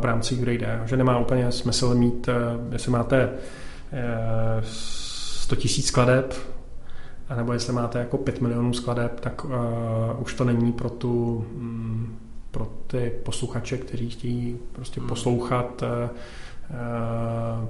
[0.00, 2.28] v rámci URAID, že nemá úplně smysl mít,
[2.72, 6.34] jestli máte uh, 100 000 skladeb,
[7.28, 9.50] a nebo jestli máte jako 5 milionů skladeb, tak uh,
[10.20, 12.16] už to není pro tu um,
[12.50, 15.08] pro ty posluchače, kteří chtějí prostě hmm.
[15.08, 16.10] poslouchat uh,
[16.70, 17.68] uh,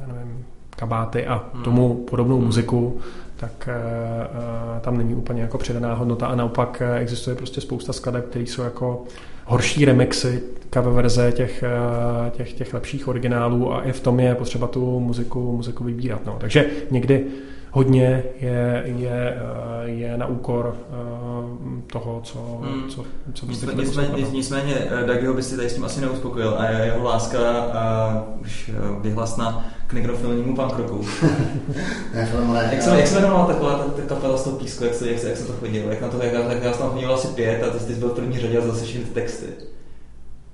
[0.00, 0.44] já nevím,
[0.76, 1.62] kabáty a hmm.
[1.64, 2.46] tomu podobnou hmm.
[2.46, 3.00] muziku,
[3.36, 8.44] tak uh, tam není úplně jako přidaná hodnota a naopak existuje prostě spousta skladeb, které
[8.44, 9.04] jsou jako
[9.44, 10.42] horší remixy,
[10.74, 11.64] cover verze těch,
[12.30, 16.26] těch, těch lepších originálů a i v tom je potřeba tu muziku, muziku vybírat.
[16.26, 16.36] No.
[16.40, 17.26] Takže někdy
[17.70, 22.88] hodně je, je, eh, je na úkor eh, toho, co, hmm.
[22.88, 23.04] co,
[23.34, 26.64] co byste nicméně, nicméně, nicméně eh, Dagiho by si tady s tím asi neuspokojil a
[26.68, 31.04] jeho láska a už vyhlasná k nekrofilnímu punkrocku.
[32.72, 35.18] jak, se, jak se jmenovala taková ta, ta kapela z toho písku, jak se, jak
[35.18, 35.90] se, jak se to chodilo?
[35.90, 38.14] Jak na to, jak, jak já jsem tam asi pět a ty jsi byl v
[38.14, 39.46] první řadě a zase všechny ty texty.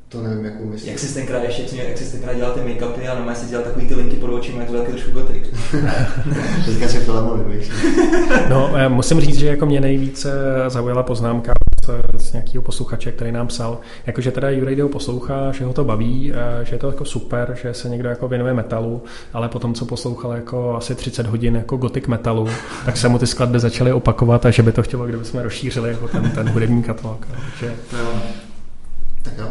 [0.09, 0.91] To nevím, jakou myslíš.
[0.91, 3.65] Jak jsi tenkrát ještě, jak, jak jsi tenkrát dělal ty make-upy a normálně si dělal
[3.65, 5.43] takový ty linky pod očima, jak to taky trošku gotik.
[6.65, 7.61] Teďka si filmový,
[8.49, 10.31] No, musím říct, že jako mě nejvíce
[10.69, 11.53] zaujala poznámka
[12.19, 16.33] z nějakého posluchače, který nám psal, jakože teda Jurejdo poslouchá, že ho to baví,
[16.63, 19.03] že je to jako super, že se někdo jako věnuje metalu,
[19.33, 22.49] ale potom, co poslouchal jako asi 30 hodin jako gotik metalu,
[22.85, 25.91] tak se mu ty skladby začaly opakovat a že by to chtělo, kdyby jsme rozšířili
[25.91, 27.27] jako ten, ten hudební katalog.
[27.27, 27.75] Takže...
[29.23, 29.49] Tak jo.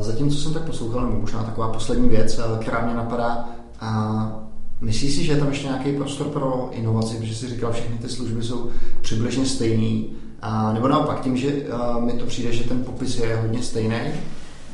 [0.00, 3.48] Zatím, co jsem tak poslouchal, nebo možná taková poslední věc, eh, která mě napadá,
[3.80, 4.48] a
[4.80, 8.08] myslíš si, že je tam ještě nějaký prostor pro inovaci, protože jsi říkal, všechny ty
[8.08, 10.10] služby jsou přibližně stejný,
[10.42, 14.00] a, nebo naopak tím, že a, mi to přijde, že ten popis je hodně stejný,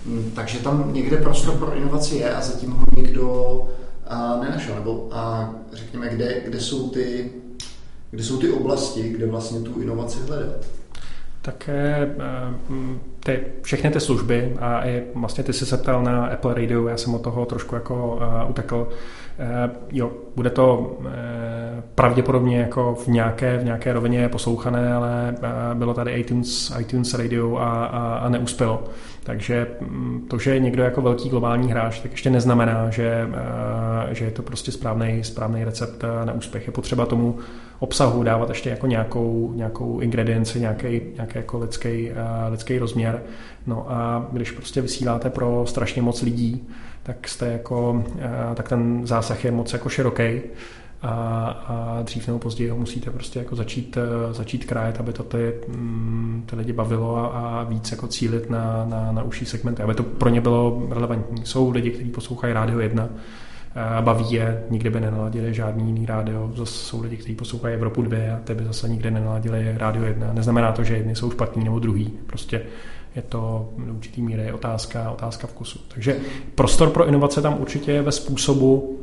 [0.07, 3.57] hm, takže tam někde prostor pro inovaci je a zatím ho nikdo
[4.07, 7.33] a, nenašel, nebo a, řekněme, kde, kde, jsou ty,
[8.11, 10.67] kde jsou ty oblasti, kde vlastně tu inovaci hledat?
[11.43, 12.55] Také eh,
[13.25, 16.97] ty, všechny ty služby a i vlastně ty si se ptal na Apple Radio, já
[16.97, 18.89] jsem od toho trošku jako uh, utekl.
[19.39, 21.07] Uh, jo, bude to uh,
[21.95, 27.57] pravděpodobně jako v nějaké, v nějaké rovině poslouchané, ale uh, bylo tady iTunes, iTunes Radio
[27.57, 28.85] a, a, a neuspělo.
[29.25, 33.29] Takže mm, to, že je někdo jako velký globální hráč, tak ještě neznamená, že,
[34.11, 36.67] že je to prostě správný, správný recept na úspěch.
[36.67, 37.39] Je potřeba tomu
[37.79, 42.11] obsahu dávat ještě jako nějakou, nějakou ingredienci, nějaký, nějaký jako lidský,
[42.51, 43.14] lidský rozměr.
[43.67, 46.69] No a když prostě vysíláte pro strašně moc lidí,
[47.03, 48.05] tak jste jako,
[48.55, 50.41] tak ten zásah je moc jako široký
[51.03, 51.11] a,
[51.69, 53.99] a dřív nebo později ho musíte prostě jako začít,
[54.33, 58.87] začít krájet, aby to ty, mm, ty lidi bavilo a, a víc jako cílit na,
[58.89, 61.47] na, na užší segmenty, aby to pro ně bylo relevantní.
[61.47, 63.09] Jsou lidi, kteří poslouchají Rádio 1,
[64.01, 66.53] baví je, nikdy by nenaladili žádný jiný rádio.
[66.55, 70.33] Zase jsou lidi, kteří poslouchají Evropu 2 a ty by zase nikdy nenaladili rádio 1.
[70.33, 72.13] Neznamená to, že jedni jsou špatní nebo druhý.
[72.27, 72.63] Prostě
[73.17, 75.79] je to do určitý míry otázka, otázka vkusu.
[75.89, 76.17] Takže
[76.55, 78.99] prostor pro inovace tam určitě je ve způsobu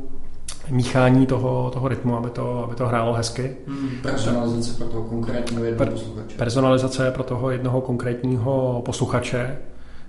[0.68, 3.56] míchání toho, toho rytmu, aby to, aby to hrálo hezky.
[3.66, 6.36] Hmm, personalizace pro toho konkrétního jednoho posluchače.
[6.36, 9.58] Personalizace pro toho jednoho konkrétního posluchače,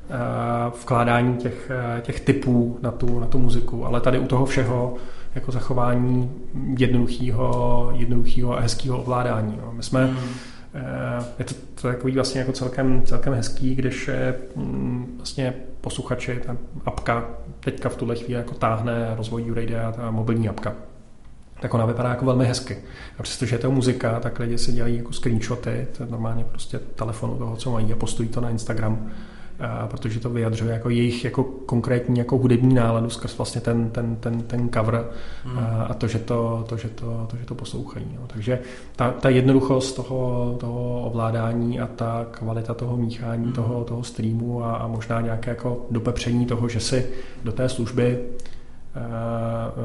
[0.09, 4.45] Eh, vkládání těch, eh, těch typů na tu, na tu muziku, ale tady u toho
[4.45, 4.93] všeho
[5.35, 6.31] jako zachování
[6.77, 9.57] jednoduchého, jednoduchého a hezkého ovládání.
[9.61, 9.71] No.
[9.73, 10.29] My jsme, hmm.
[10.75, 16.41] Eh, je to, to takový vlastně jako celkem, celkem hezký, když je mm, vlastně posluchači,
[16.45, 20.75] ta apka teďka v tuhle chvíli jako táhne rozvoj a ta mobilní apka
[21.63, 22.77] tak ona vypadá jako velmi hezky.
[23.19, 26.79] A přestože je to muzika, tak lidi si dělají jako screenshoty, to je normálně prostě
[26.79, 29.11] telefonu toho, co mají a postují to na Instagram
[29.87, 34.41] protože to vyjadřuje jako jejich jako konkrétní jako hudební náladu skrz vlastně ten, ten, ten,
[34.41, 35.05] ten cover
[35.43, 35.57] hmm.
[35.87, 38.05] a to, že to, to, že to, to, že to poslouchají.
[38.19, 38.27] No.
[38.27, 38.59] Takže
[38.95, 43.53] ta, ta jednoduchost toho, toho ovládání a ta kvalita toho míchání hmm.
[43.53, 47.07] toho, toho streamu a, a možná nějaké jako dopepření toho, že si
[47.43, 48.19] do té služby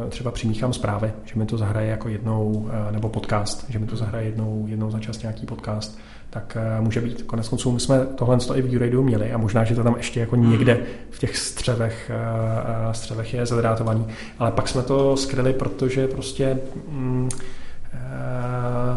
[0.08, 4.26] třeba přimíchám zprávy, že mi to zahraje jako jednou, nebo podcast, že mi to zahraje
[4.26, 5.98] jednou, jednou za čas nějaký podcast,
[6.30, 7.22] tak eh, může být.
[7.22, 10.20] Konec konců my jsme tohle i v U-Radio měli a možná, že to tam ještě
[10.20, 10.80] jako někde
[11.10, 14.06] v těch střevech, eh, eh, střevech je zadrátovaný.
[14.38, 17.28] Ale pak jsme to skryli, protože prostě mm,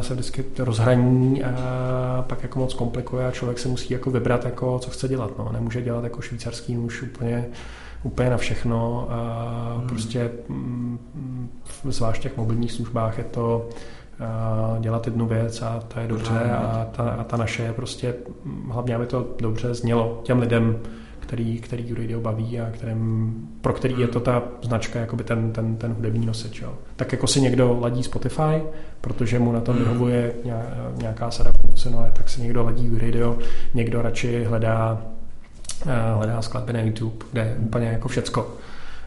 [0.01, 4.45] se vždycky to rozhraní a pak jako moc komplikuje a člověk se musí jako vybrat,
[4.45, 5.31] jako, co chce dělat.
[5.37, 5.49] No.
[5.53, 7.45] Nemůže dělat jako švýcarský nůž úplně,
[8.03, 9.07] úplně na všechno.
[9.09, 9.87] A hmm.
[9.87, 11.49] Prostě mm,
[11.83, 13.69] zvlášť v těch mobilních službách je to
[14.79, 18.15] dělat jednu věc a ta je dobře a ta, a ta naše je prostě,
[18.69, 20.79] hlavně aby to dobře znělo těm lidem,
[21.19, 25.75] který, který radio baví a kterým, pro který je to ta značka, jakoby ten, ten,
[25.75, 26.61] ten hudební nosič.
[26.61, 26.73] Jo.
[26.95, 28.61] Tak jako si někdo ladí Spotify,
[29.01, 29.83] protože mu na tom hmm.
[29.83, 30.33] vyhovuje
[30.97, 33.37] nějaká sada funkcionalit, tak si někdo ladí radio,
[33.73, 35.01] někdo radši hledá,
[36.15, 38.57] hledá skladby na YouTube, kde je úplně jako všecko.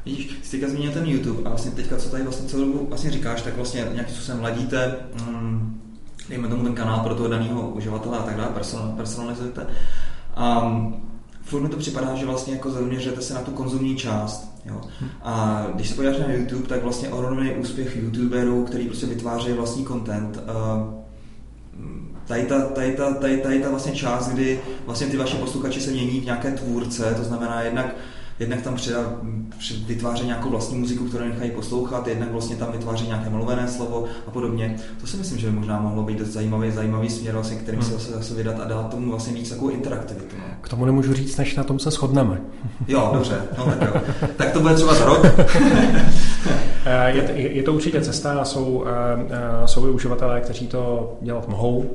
[0.04, 3.10] Vidíš, jsi teďka zmínil ten YouTube a vlastně teďka, co tady vlastně celou dobu vlastně
[3.10, 4.96] říkáš, tak vlastně nějakým způsobem ladíte,
[5.28, 5.80] um,
[6.28, 8.52] dejme tomu ten kanál pro toho daného uživatele a tak dále,
[8.96, 9.66] personalizujete.
[10.62, 10.96] Um,
[11.42, 14.54] furt mi to připadá, že vlastně jako zaměřujete se na tu konzumní část.
[14.64, 14.80] Jo.
[15.22, 19.86] A když se podíváš na YouTube, tak vlastně ohromný úspěch youtuberů, který prostě vytvářejí vlastní
[19.86, 20.36] content.
[20.36, 21.03] Uh,
[22.26, 25.90] tady ta, tady, ta, tady, tady ta vlastně část, kdy vlastně ty vaše posluchači se
[25.90, 27.94] mění v nějaké tvůrce, to znamená jednak
[28.38, 28.98] jednak tam přidá,
[29.86, 34.30] vytváří nějakou vlastní muziku, kterou nechají poslouchat, jednak vlastně tam vytváří nějaké mluvené slovo a
[34.30, 34.76] podobně.
[35.00, 37.90] To si myslím, že by možná mohlo být dost zajímavý, zajímavý směr, vlastně, kterým hmm.
[37.90, 40.36] se zase, zase vydat a dát tomu vlastně víc takovou interaktivitu.
[40.38, 40.44] No.
[40.60, 42.40] K tomu nemůžu říct, než na tom se shodneme.
[42.88, 44.00] Jo, dobře, no tak jo.
[44.36, 45.26] Tak to bude třeba za rok.
[46.86, 51.48] Eh, je, je, to určitě cesta, jsou, eh, eh, jsou i uživatelé, kteří to dělat
[51.48, 51.90] mohou,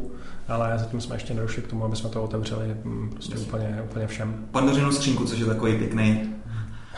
[0.50, 4.08] ale zatím jsme ještě nedošli k tomu, aby jsme to otevřeli mm, prostě úplně, úplně
[4.08, 4.36] všem.
[4.52, 6.30] Pandořinu skřínku, což je takový pěkný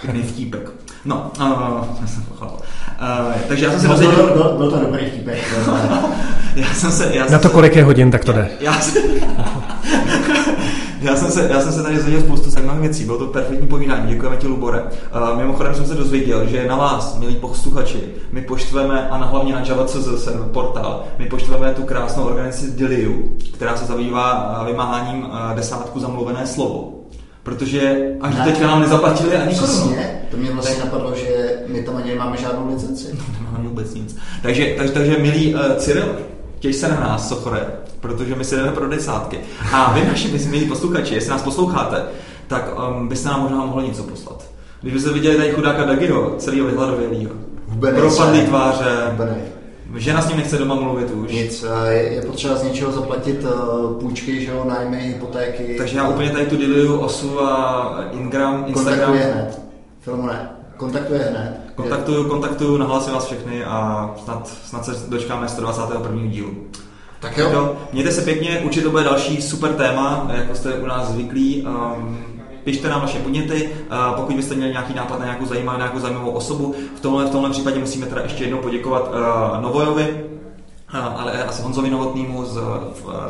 [0.02, 0.70] pěkný vtípek.
[1.06, 2.58] No, uh, jsem pochopil.
[2.58, 4.26] Uh, takže já jsem se no, dozvěděl...
[4.26, 5.38] Byl, byl, byl to dobrý vtípek.
[6.56, 8.49] já jsem se, já jsem Na to, kolik je hodin, tak to jde.
[8.60, 9.04] Já, já jsem...
[11.02, 14.14] Já jsem se, já jsem se tady dozvěděl spoustu zajímavých věcí, bylo to perfektní povídání,
[14.14, 14.82] děkujeme ti, Lubore.
[14.82, 19.54] Uh, mimochodem jsem se dozvěděl, že na vás, milí posluchači, my poštveme, a na hlavně
[19.54, 25.56] na Java.cz server portál, my poštveme tu krásnou organizaci Diliu, která se zabývá vymáháním uh,
[25.56, 26.97] desátku zamluvené slovo.
[27.43, 29.95] Protože až ne, teďka nám nezaplatili ani korunu.
[30.32, 30.86] to mě vlastně tak.
[30.86, 33.08] napadlo, že my tam ani nemáme žádnou licenci.
[33.14, 34.18] No, nemáme vůbec nic.
[34.41, 36.16] Takže, takže, takže milý uh, Cyril,
[36.62, 37.66] těž se na nás, Sochore,
[37.99, 39.39] protože my si jdeme pro desátky.
[39.74, 42.03] A vy, naši milí posluchači, jestli nás posloucháte,
[42.47, 44.43] tak um, byste nám možná mohli něco poslat.
[44.82, 47.32] Když byste viděli tady chudáka Dagiho, celého vyhladovělýho,
[47.95, 49.18] propadlý tváře,
[49.95, 51.32] Žena s ním nechce doma mluvit už.
[51.32, 55.76] Nic, je potřeba z něčeho zaplatit uh, půjčky, že jo, nájmy, hypotéky.
[55.78, 58.99] Takže já úplně tady tu Diliu, Osu a Ingram, Instagram.
[58.99, 59.62] Kontaktuje hned.
[59.99, 60.49] Filmu ne.
[60.78, 61.61] Kontaktuje hned.
[61.76, 66.28] Kontaktuju, kontaktuju, nahlásím vás všechny a snad, snad se dočkáme 121.
[66.28, 66.51] dílu.
[67.19, 67.49] Tak jo.
[67.53, 67.76] jo.
[67.93, 71.67] Mějte se pěkně, určitě to bude další super téma, jako jste u nás zvyklí.
[71.67, 72.19] Um,
[72.63, 76.32] pište nám vaše podněty, uh, pokud byste měli nějaký nápad na nějakou zajímavou, nějakou zajímavou
[76.32, 76.76] osobu.
[76.95, 80.24] V tomhle, v tomhle případě musíme teda ještě jednou poděkovat uh, Novojovi,
[80.93, 82.59] uh, ale asi Honzovi Novotnýmu z,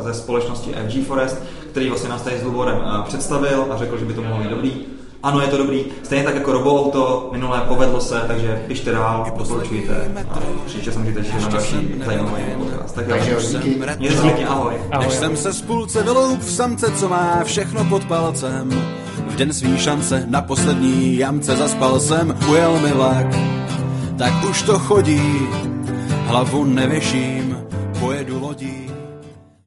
[0.00, 4.04] ze společnosti FG Forest, který vlastně nás tady s Luborem uh, představil a řekl, že
[4.04, 4.91] by to mohlo být dobrý.
[5.22, 5.84] Ano, je to dobrý.
[6.02, 10.10] Stejně tak jako RoboAuto, minulé povedlo se, takže pište dál, doporučujte.
[10.30, 12.94] A příště se můžete těšit na další zajímavý podcast.
[12.94, 13.80] Tak jo, díky.
[13.98, 14.74] Mějte se pěkně, ahoj.
[14.90, 15.06] ahoj.
[15.06, 18.70] Než jsem se z půlce vyloup v samce, co má všechno pod palcem.
[19.28, 23.26] V den svý šance na poslední jamce zaspal jsem, ujel mi vlak.
[24.18, 25.48] Tak už to chodí,
[26.26, 27.58] hlavu nevěším,
[28.00, 28.81] pojedu lodí.